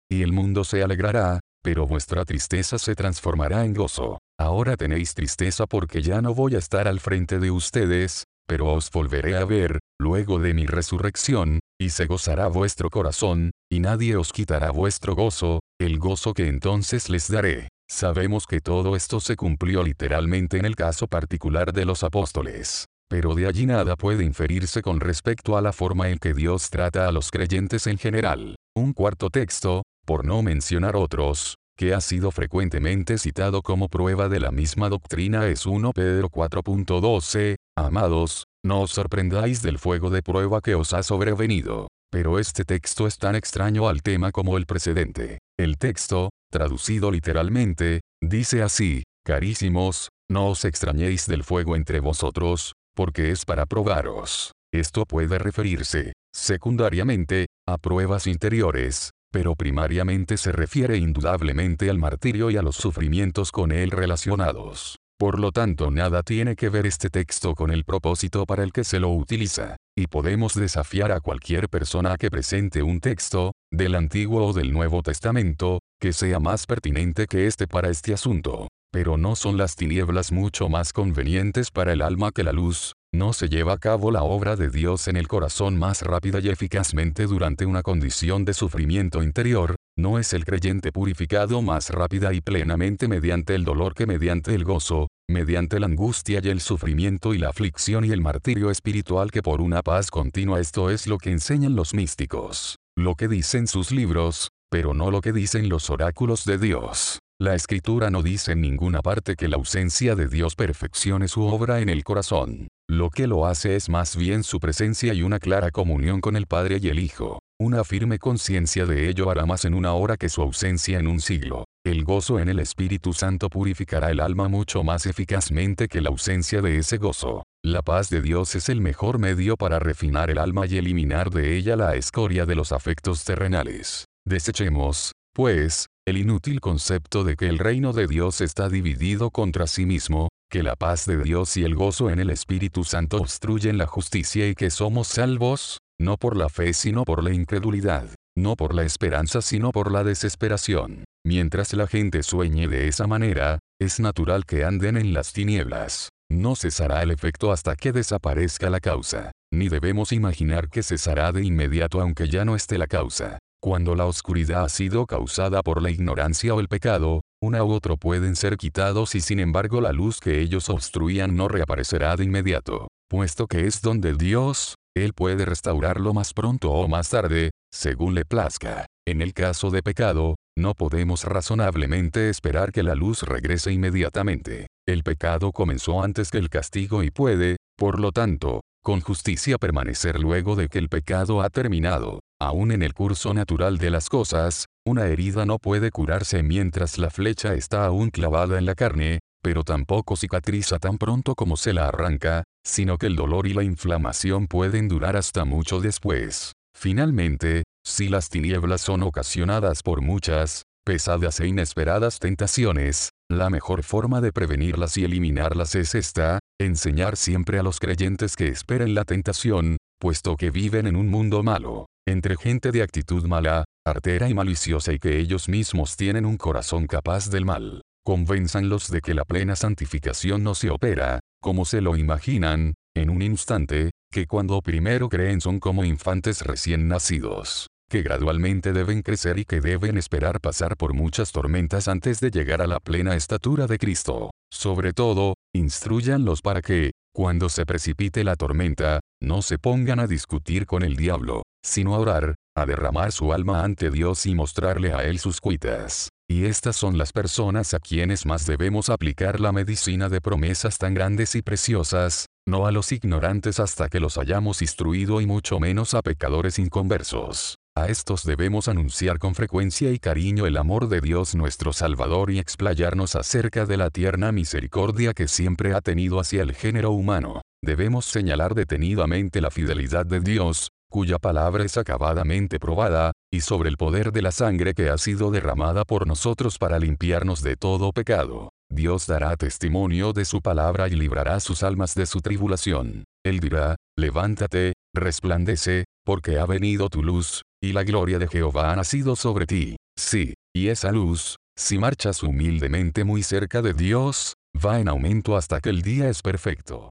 y 0.10 0.22
el 0.22 0.32
mundo 0.32 0.64
se 0.64 0.82
alegrará, 0.82 1.40
pero 1.62 1.86
vuestra 1.86 2.24
tristeza 2.24 2.78
se 2.78 2.94
transformará 2.94 3.64
en 3.64 3.74
gozo. 3.74 4.18
Ahora 4.38 4.76
tenéis 4.76 5.14
tristeza 5.14 5.66
porque 5.66 6.02
ya 6.02 6.20
no 6.22 6.34
voy 6.34 6.54
a 6.54 6.58
estar 6.58 6.88
al 6.88 7.00
frente 7.00 7.38
de 7.38 7.50
ustedes, 7.50 8.24
pero 8.48 8.72
os 8.72 8.90
volveré 8.90 9.36
a 9.36 9.44
ver, 9.44 9.78
luego 10.00 10.38
de 10.38 10.54
mi 10.54 10.66
resurrección, 10.66 11.60
y 11.80 11.90
se 11.90 12.06
gozará 12.06 12.48
vuestro 12.48 12.88
corazón, 12.90 13.50
y 13.70 13.80
nadie 13.80 14.16
os 14.16 14.32
quitará 14.32 14.70
vuestro 14.70 15.14
gozo, 15.14 15.60
el 15.78 15.98
gozo 15.98 16.32
que 16.34 16.48
entonces 16.48 17.10
les 17.10 17.30
daré. 17.30 17.68
Sabemos 17.90 18.46
que 18.46 18.60
todo 18.60 18.96
esto 18.96 19.20
se 19.20 19.36
cumplió 19.36 19.82
literalmente 19.82 20.58
en 20.58 20.64
el 20.64 20.76
caso 20.76 21.06
particular 21.06 21.72
de 21.72 21.84
los 21.84 22.04
apóstoles. 22.04 22.86
Pero 23.10 23.34
de 23.34 23.46
allí 23.46 23.64
nada 23.64 23.96
puede 23.96 24.24
inferirse 24.24 24.82
con 24.82 25.00
respecto 25.00 25.56
a 25.56 25.62
la 25.62 25.72
forma 25.72 26.10
en 26.10 26.18
que 26.18 26.34
Dios 26.34 26.68
trata 26.68 27.08
a 27.08 27.12
los 27.12 27.30
creyentes 27.30 27.86
en 27.86 27.98
general. 27.98 28.56
Un 28.76 28.92
cuarto 28.92 29.30
texto, 29.30 29.82
por 30.04 30.24
no 30.24 30.42
mencionar 30.42 30.94
otros, 30.94 31.56
que 31.76 31.94
ha 31.94 32.00
sido 32.00 32.30
frecuentemente 32.30 33.18
citado 33.18 33.62
como 33.62 33.88
prueba 33.88 34.28
de 34.28 34.40
la 34.40 34.50
misma 34.50 34.88
doctrina 34.88 35.46
es 35.46 35.64
1 35.64 35.92
Pedro 35.92 36.28
4.12, 36.28 37.54
Amados, 37.76 38.44
no 38.64 38.82
os 38.82 38.90
sorprendáis 38.90 39.62
del 39.62 39.78
fuego 39.78 40.10
de 40.10 40.22
prueba 40.22 40.60
que 40.60 40.74
os 40.74 40.92
ha 40.92 41.02
sobrevenido. 41.02 41.88
Pero 42.10 42.38
este 42.38 42.64
texto 42.64 43.06
es 43.06 43.18
tan 43.18 43.36
extraño 43.36 43.88
al 43.88 44.02
tema 44.02 44.32
como 44.32 44.56
el 44.56 44.66
precedente. 44.66 45.38
El 45.58 45.78
texto, 45.78 46.30
traducido 46.50 47.10
literalmente, 47.10 48.00
dice 48.20 48.62
así, 48.62 49.04
Carísimos, 49.24 50.08
no 50.30 50.48
os 50.48 50.64
extrañéis 50.64 51.26
del 51.26 51.44
fuego 51.44 51.76
entre 51.76 52.00
vosotros, 52.00 52.72
porque 52.98 53.30
es 53.30 53.44
para 53.44 53.64
probaros. 53.64 54.50
Esto 54.74 55.04
puede 55.06 55.38
referirse, 55.38 56.14
secundariamente, 56.34 57.46
a 57.64 57.78
pruebas 57.78 58.26
interiores, 58.26 59.10
pero 59.30 59.54
primariamente 59.54 60.36
se 60.36 60.50
refiere 60.50 60.96
indudablemente 60.96 61.90
al 61.90 61.98
martirio 61.98 62.50
y 62.50 62.56
a 62.56 62.62
los 62.62 62.74
sufrimientos 62.74 63.52
con 63.52 63.70
él 63.70 63.92
relacionados. 63.92 64.96
Por 65.16 65.38
lo 65.38 65.52
tanto, 65.52 65.92
nada 65.92 66.24
tiene 66.24 66.56
que 66.56 66.70
ver 66.70 66.86
este 66.86 67.08
texto 67.08 67.54
con 67.54 67.70
el 67.70 67.84
propósito 67.84 68.46
para 68.46 68.64
el 68.64 68.72
que 68.72 68.82
se 68.82 68.98
lo 68.98 69.10
utiliza, 69.10 69.76
y 69.96 70.08
podemos 70.08 70.54
desafiar 70.54 71.12
a 71.12 71.20
cualquier 71.20 71.68
persona 71.68 72.16
que 72.16 72.30
presente 72.30 72.82
un 72.82 72.98
texto, 72.98 73.52
del 73.70 73.94
Antiguo 73.94 74.44
o 74.44 74.52
del 74.52 74.72
Nuevo 74.72 75.02
Testamento, 75.02 75.78
que 76.00 76.12
sea 76.12 76.40
más 76.40 76.66
pertinente 76.66 77.26
que 77.28 77.46
este 77.46 77.68
para 77.68 77.90
este 77.90 78.12
asunto. 78.12 78.66
Pero 78.90 79.16
no 79.16 79.36
son 79.36 79.56
las 79.56 79.76
tinieblas 79.76 80.32
mucho 80.32 80.68
más 80.68 80.92
convenientes 80.92 81.70
para 81.70 81.92
el 81.92 82.02
alma 82.02 82.32
que 82.32 82.42
la 82.42 82.52
luz, 82.52 82.94
no 83.12 83.32
se 83.32 83.48
lleva 83.48 83.72
a 83.72 83.78
cabo 83.78 84.10
la 84.10 84.22
obra 84.22 84.54
de 84.54 84.68
Dios 84.68 85.08
en 85.08 85.16
el 85.16 85.28
corazón 85.28 85.78
más 85.78 86.02
rápida 86.02 86.40
y 86.40 86.50
eficazmente 86.50 87.26
durante 87.26 87.64
una 87.64 87.82
condición 87.82 88.44
de 88.44 88.52
sufrimiento 88.52 89.22
interior, 89.22 89.76
no 89.96 90.18
es 90.18 90.34
el 90.34 90.44
creyente 90.44 90.92
purificado 90.92 91.62
más 91.62 91.88
rápida 91.88 92.34
y 92.34 92.42
plenamente 92.42 93.08
mediante 93.08 93.54
el 93.54 93.64
dolor 93.64 93.94
que 93.94 94.06
mediante 94.06 94.54
el 94.54 94.64
gozo, 94.64 95.08
mediante 95.26 95.80
la 95.80 95.86
angustia 95.86 96.40
y 96.42 96.48
el 96.48 96.60
sufrimiento 96.60 97.32
y 97.32 97.38
la 97.38 97.48
aflicción 97.48 98.04
y 98.04 98.10
el 98.10 98.20
martirio 98.20 98.70
espiritual 98.70 99.30
que 99.30 99.42
por 99.42 99.62
una 99.62 99.82
paz 99.82 100.10
continua. 100.10 100.60
Esto 100.60 100.90
es 100.90 101.06
lo 101.06 101.16
que 101.16 101.30
enseñan 101.30 101.76
los 101.76 101.94
místicos, 101.94 102.76
lo 102.94 103.14
que 103.14 103.26
dicen 103.26 103.68
sus 103.68 103.90
libros, 103.90 104.50
pero 104.70 104.92
no 104.92 105.10
lo 105.10 105.22
que 105.22 105.32
dicen 105.32 105.70
los 105.70 105.88
oráculos 105.88 106.44
de 106.44 106.58
Dios. 106.58 107.20
La 107.40 107.54
escritura 107.54 108.10
no 108.10 108.24
dice 108.24 108.50
en 108.50 108.60
ninguna 108.60 109.00
parte 109.00 109.36
que 109.36 109.46
la 109.46 109.54
ausencia 109.54 110.16
de 110.16 110.26
Dios 110.26 110.56
perfeccione 110.56 111.28
su 111.28 111.44
obra 111.44 111.78
en 111.78 111.88
el 111.88 112.02
corazón. 112.02 112.66
Lo 112.90 113.10
que 113.10 113.28
lo 113.28 113.46
hace 113.46 113.76
es 113.76 113.88
más 113.88 114.16
bien 114.16 114.42
su 114.42 114.58
presencia 114.58 115.14
y 115.14 115.22
una 115.22 115.38
clara 115.38 115.70
comunión 115.70 116.20
con 116.20 116.34
el 116.34 116.48
Padre 116.48 116.80
y 116.82 116.88
el 116.88 116.98
Hijo. 116.98 117.38
Una 117.60 117.84
firme 117.84 118.18
conciencia 118.18 118.86
de 118.86 119.08
ello 119.08 119.30
hará 119.30 119.46
más 119.46 119.64
en 119.64 119.74
una 119.74 119.92
hora 119.92 120.16
que 120.16 120.28
su 120.28 120.42
ausencia 120.42 120.98
en 120.98 121.06
un 121.06 121.20
siglo. 121.20 121.64
El 121.86 122.02
gozo 122.02 122.40
en 122.40 122.48
el 122.48 122.58
Espíritu 122.58 123.12
Santo 123.12 123.48
purificará 123.48 124.10
el 124.10 124.18
alma 124.18 124.48
mucho 124.48 124.82
más 124.82 125.06
eficazmente 125.06 125.86
que 125.86 126.00
la 126.00 126.08
ausencia 126.08 126.60
de 126.60 126.78
ese 126.78 126.96
gozo. 126.96 127.44
La 127.64 127.82
paz 127.82 128.10
de 128.10 128.20
Dios 128.20 128.56
es 128.56 128.68
el 128.68 128.80
mejor 128.80 129.20
medio 129.20 129.56
para 129.56 129.78
refinar 129.78 130.28
el 130.30 130.38
alma 130.38 130.66
y 130.66 130.76
eliminar 130.76 131.30
de 131.30 131.56
ella 131.56 131.76
la 131.76 131.94
escoria 131.94 132.46
de 132.46 132.56
los 132.56 132.72
afectos 132.72 133.22
terrenales. 133.22 134.06
Desechemos, 134.26 135.12
pues, 135.34 135.86
el 136.08 136.16
inútil 136.16 136.60
concepto 136.60 137.24
de 137.24 137.36
que 137.36 137.48
el 137.48 137.58
reino 137.58 137.92
de 137.92 138.06
Dios 138.06 138.40
está 138.40 138.68
dividido 138.68 139.30
contra 139.30 139.66
sí 139.66 139.86
mismo, 139.86 140.28
que 140.50 140.62
la 140.62 140.76
paz 140.76 141.06
de 141.06 141.22
Dios 141.22 141.56
y 141.56 141.64
el 141.64 141.74
gozo 141.74 142.10
en 142.10 142.18
el 142.20 142.30
Espíritu 142.30 142.84
Santo 142.84 143.18
obstruyen 143.18 143.78
la 143.78 143.86
justicia 143.86 144.48
y 144.48 144.54
que 144.54 144.70
somos 144.70 145.08
salvos, 145.08 145.78
no 146.00 146.16
por 146.16 146.36
la 146.36 146.48
fe 146.48 146.72
sino 146.72 147.04
por 147.04 147.22
la 147.22 147.32
incredulidad, 147.32 148.08
no 148.36 148.56
por 148.56 148.74
la 148.74 148.84
esperanza 148.84 149.42
sino 149.42 149.72
por 149.72 149.92
la 149.92 150.04
desesperación. 150.04 151.04
Mientras 151.26 151.74
la 151.74 151.86
gente 151.86 152.22
sueñe 152.22 152.68
de 152.68 152.88
esa 152.88 153.06
manera, 153.06 153.58
es 153.80 154.00
natural 154.00 154.46
que 154.46 154.64
anden 154.64 154.96
en 154.96 155.12
las 155.12 155.32
tinieblas. 155.32 156.08
No 156.30 156.56
cesará 156.56 157.02
el 157.02 157.10
efecto 157.10 157.52
hasta 157.52 157.74
que 157.76 157.92
desaparezca 157.92 158.70
la 158.70 158.80
causa. 158.80 159.32
Ni 159.52 159.68
debemos 159.68 160.12
imaginar 160.12 160.68
que 160.68 160.82
cesará 160.82 161.32
de 161.32 161.44
inmediato 161.44 162.00
aunque 162.00 162.28
ya 162.28 162.44
no 162.44 162.54
esté 162.54 162.78
la 162.78 162.86
causa. 162.86 163.38
Cuando 163.60 163.96
la 163.96 164.06
oscuridad 164.06 164.64
ha 164.64 164.68
sido 164.68 165.04
causada 165.06 165.62
por 165.62 165.82
la 165.82 165.90
ignorancia 165.90 166.54
o 166.54 166.60
el 166.60 166.68
pecado, 166.68 167.22
una 167.42 167.64
u 167.64 167.72
otro 167.72 167.96
pueden 167.96 168.36
ser 168.36 168.56
quitados 168.56 169.16
y 169.16 169.20
sin 169.20 169.40
embargo 169.40 169.80
la 169.80 169.92
luz 169.92 170.20
que 170.20 170.40
ellos 170.40 170.68
obstruían 170.68 171.34
no 171.34 171.48
reaparecerá 171.48 172.14
de 172.14 172.22
inmediato, 172.22 172.86
puesto 173.10 173.48
que 173.48 173.66
es 173.66 173.82
donde 173.82 174.14
Dios, 174.14 174.76
Él 174.96 175.12
puede 175.12 175.44
restaurarlo 175.44 176.14
más 176.14 176.34
pronto 176.34 176.70
o 176.70 176.86
más 176.86 177.10
tarde, 177.10 177.50
según 177.72 178.14
le 178.14 178.24
plazca. 178.24 178.86
En 179.08 179.22
el 179.22 179.34
caso 179.34 179.70
de 179.70 179.82
pecado, 179.82 180.36
no 180.56 180.74
podemos 180.74 181.24
razonablemente 181.24 182.30
esperar 182.30 182.70
que 182.70 182.84
la 182.84 182.94
luz 182.94 183.22
regrese 183.22 183.72
inmediatamente. 183.72 184.68
El 184.86 185.02
pecado 185.02 185.50
comenzó 185.50 186.02
antes 186.02 186.30
que 186.30 186.38
el 186.38 186.48
castigo 186.48 187.02
y 187.02 187.10
puede, 187.10 187.56
por 187.76 187.98
lo 187.98 188.12
tanto, 188.12 188.60
con 188.84 189.00
justicia 189.00 189.58
permanecer 189.58 190.20
luego 190.20 190.54
de 190.54 190.68
que 190.68 190.78
el 190.78 190.88
pecado 190.88 191.42
ha 191.42 191.50
terminado. 191.50 192.20
Aún 192.40 192.70
en 192.70 192.82
el 192.82 192.94
curso 192.94 193.34
natural 193.34 193.78
de 193.78 193.90
las 193.90 194.08
cosas, 194.08 194.66
una 194.86 195.06
herida 195.06 195.44
no 195.44 195.58
puede 195.58 195.90
curarse 195.90 196.44
mientras 196.44 196.96
la 196.96 197.10
flecha 197.10 197.54
está 197.54 197.84
aún 197.84 198.10
clavada 198.10 198.58
en 198.58 198.64
la 198.64 198.76
carne, 198.76 199.18
pero 199.42 199.64
tampoco 199.64 200.16
cicatriza 200.16 200.78
tan 200.78 200.98
pronto 200.98 201.34
como 201.34 201.56
se 201.56 201.72
la 201.72 201.88
arranca, 201.88 202.44
sino 202.64 202.96
que 202.96 203.06
el 203.06 203.16
dolor 203.16 203.48
y 203.48 203.54
la 203.54 203.64
inflamación 203.64 204.46
pueden 204.46 204.86
durar 204.86 205.16
hasta 205.16 205.44
mucho 205.44 205.80
después. 205.80 206.52
Finalmente, 206.76 207.64
si 207.84 208.08
las 208.08 208.28
tinieblas 208.28 208.82
son 208.82 209.02
ocasionadas 209.02 209.82
por 209.82 210.00
muchas, 210.00 210.62
pesadas 210.84 211.40
e 211.40 211.48
inesperadas 211.48 212.20
tentaciones, 212.20 213.10
la 213.28 213.50
mejor 213.50 213.82
forma 213.82 214.20
de 214.20 214.32
prevenirlas 214.32 214.96
y 214.96 215.04
eliminarlas 215.04 215.74
es 215.74 215.96
esta, 215.96 216.38
enseñar 216.60 217.16
siempre 217.16 217.58
a 217.58 217.64
los 217.64 217.80
creyentes 217.80 218.36
que 218.36 218.46
esperen 218.46 218.94
la 218.94 219.04
tentación, 219.04 219.76
puesto 219.98 220.36
que 220.36 220.50
viven 220.50 220.86
en 220.86 220.96
un 220.96 221.08
mundo 221.08 221.42
malo 221.42 221.86
entre 222.08 222.36
gente 222.36 222.72
de 222.72 222.82
actitud 222.82 223.24
mala, 223.26 223.64
artera 223.86 224.28
y 224.28 224.34
maliciosa 224.34 224.92
y 224.92 224.98
que 224.98 225.18
ellos 225.18 225.48
mismos 225.48 225.96
tienen 225.96 226.24
un 226.24 226.36
corazón 226.36 226.86
capaz 226.86 227.30
del 227.30 227.44
mal. 227.44 227.82
Convénzanlos 228.04 228.90
de 228.90 229.02
que 229.02 229.14
la 229.14 229.24
plena 229.24 229.54
santificación 229.54 230.42
no 230.42 230.54
se 230.54 230.70
opera, 230.70 231.20
como 231.42 231.64
se 231.64 231.82
lo 231.82 231.96
imaginan, 231.96 232.74
en 232.96 233.10
un 233.10 233.20
instante, 233.20 233.90
que 234.10 234.26
cuando 234.26 234.62
primero 234.62 235.08
creen 235.08 235.40
son 235.40 235.60
como 235.60 235.84
infantes 235.84 236.40
recién 236.42 236.88
nacidos, 236.88 237.66
que 237.90 238.02
gradualmente 238.02 238.72
deben 238.72 239.02
crecer 239.02 239.38
y 239.38 239.44
que 239.44 239.60
deben 239.60 239.98
esperar 239.98 240.40
pasar 240.40 240.76
por 240.76 240.94
muchas 240.94 241.30
tormentas 241.30 241.88
antes 241.88 242.20
de 242.20 242.30
llegar 242.30 242.62
a 242.62 242.66
la 242.66 242.80
plena 242.80 243.14
estatura 243.14 243.66
de 243.66 243.78
Cristo. 243.78 244.30
Sobre 244.50 244.94
todo, 244.94 245.34
instruyanlos 245.54 246.40
para 246.40 246.62
que, 246.62 246.92
cuando 247.18 247.48
se 247.48 247.66
precipite 247.66 248.22
la 248.22 248.36
tormenta, 248.36 249.00
no 249.20 249.42
se 249.42 249.58
pongan 249.58 249.98
a 249.98 250.06
discutir 250.06 250.66
con 250.66 250.84
el 250.84 250.94
diablo, 250.94 251.42
sino 251.64 251.96
a 251.96 251.98
orar, 251.98 252.36
a 252.56 252.64
derramar 252.64 253.10
su 253.10 253.32
alma 253.32 253.64
ante 253.64 253.90
Dios 253.90 254.24
y 254.24 254.36
mostrarle 254.36 254.92
a 254.92 255.02
Él 255.02 255.18
sus 255.18 255.40
cuitas. 255.40 256.10
Y 256.30 256.44
estas 256.44 256.76
son 256.76 256.96
las 256.96 257.10
personas 257.10 257.74
a 257.74 257.80
quienes 257.80 258.24
más 258.24 258.46
debemos 258.46 258.88
aplicar 258.88 259.40
la 259.40 259.50
medicina 259.50 260.08
de 260.08 260.20
promesas 260.20 260.78
tan 260.78 260.94
grandes 260.94 261.34
y 261.34 261.42
preciosas, 261.42 262.26
no 262.46 262.66
a 262.66 262.70
los 262.70 262.92
ignorantes 262.92 263.58
hasta 263.58 263.88
que 263.88 263.98
los 263.98 264.16
hayamos 264.16 264.62
instruido 264.62 265.20
y 265.20 265.26
mucho 265.26 265.58
menos 265.58 265.94
a 265.94 266.02
pecadores 266.02 266.60
inconversos. 266.60 267.56
A 267.78 267.86
estos 267.86 268.24
debemos 268.24 268.66
anunciar 268.66 269.20
con 269.20 269.36
frecuencia 269.36 269.92
y 269.92 270.00
cariño 270.00 270.46
el 270.46 270.56
amor 270.56 270.88
de 270.88 271.00
Dios 271.00 271.36
nuestro 271.36 271.72
Salvador 271.72 272.32
y 272.32 272.40
explayarnos 272.40 273.14
acerca 273.14 273.66
de 273.66 273.76
la 273.76 273.90
tierna 273.90 274.32
misericordia 274.32 275.14
que 275.14 275.28
siempre 275.28 275.72
ha 275.74 275.80
tenido 275.80 276.18
hacia 276.18 276.42
el 276.42 276.54
género 276.54 276.90
humano. 276.90 277.40
Debemos 277.62 278.04
señalar 278.04 278.56
detenidamente 278.56 279.40
la 279.40 279.52
fidelidad 279.52 280.06
de 280.06 280.18
Dios, 280.18 280.70
cuya 280.90 281.20
palabra 281.20 281.64
es 281.64 281.78
acabadamente 281.78 282.58
probada, 282.58 283.12
y 283.32 283.42
sobre 283.42 283.68
el 283.68 283.76
poder 283.76 284.10
de 284.10 284.22
la 284.22 284.32
sangre 284.32 284.74
que 284.74 284.90
ha 284.90 284.98
sido 284.98 285.30
derramada 285.30 285.84
por 285.84 286.08
nosotros 286.08 286.58
para 286.58 286.80
limpiarnos 286.80 287.44
de 287.44 287.54
todo 287.54 287.92
pecado. 287.92 288.48
Dios 288.68 289.06
dará 289.06 289.36
testimonio 289.36 290.12
de 290.12 290.24
su 290.24 290.42
palabra 290.42 290.88
y 290.88 290.96
librará 290.96 291.38
sus 291.38 291.62
almas 291.62 291.94
de 291.94 292.06
su 292.06 292.22
tribulación. 292.22 293.04
Él 293.24 293.38
dirá, 293.38 293.76
levántate, 293.96 294.72
resplandece, 294.92 295.84
porque 296.04 296.38
ha 296.38 296.46
venido 296.46 296.88
tu 296.88 297.02
luz, 297.02 297.42
y 297.62 297.72
la 297.72 297.84
gloria 297.84 298.18
de 298.18 298.28
Jehová 298.28 298.72
ha 298.72 298.76
nacido 298.76 299.16
sobre 299.16 299.46
ti. 299.46 299.76
Sí, 299.98 300.34
y 300.54 300.68
esa 300.68 300.92
luz, 300.92 301.36
si 301.56 301.78
marchas 301.78 302.22
humildemente 302.22 303.04
muy 303.04 303.22
cerca 303.22 303.62
de 303.62 303.74
Dios, 303.74 304.34
va 304.54 304.80
en 304.80 304.88
aumento 304.88 305.36
hasta 305.36 305.60
que 305.60 305.70
el 305.70 305.82
día 305.82 306.08
es 306.08 306.22
perfecto. 306.22 306.90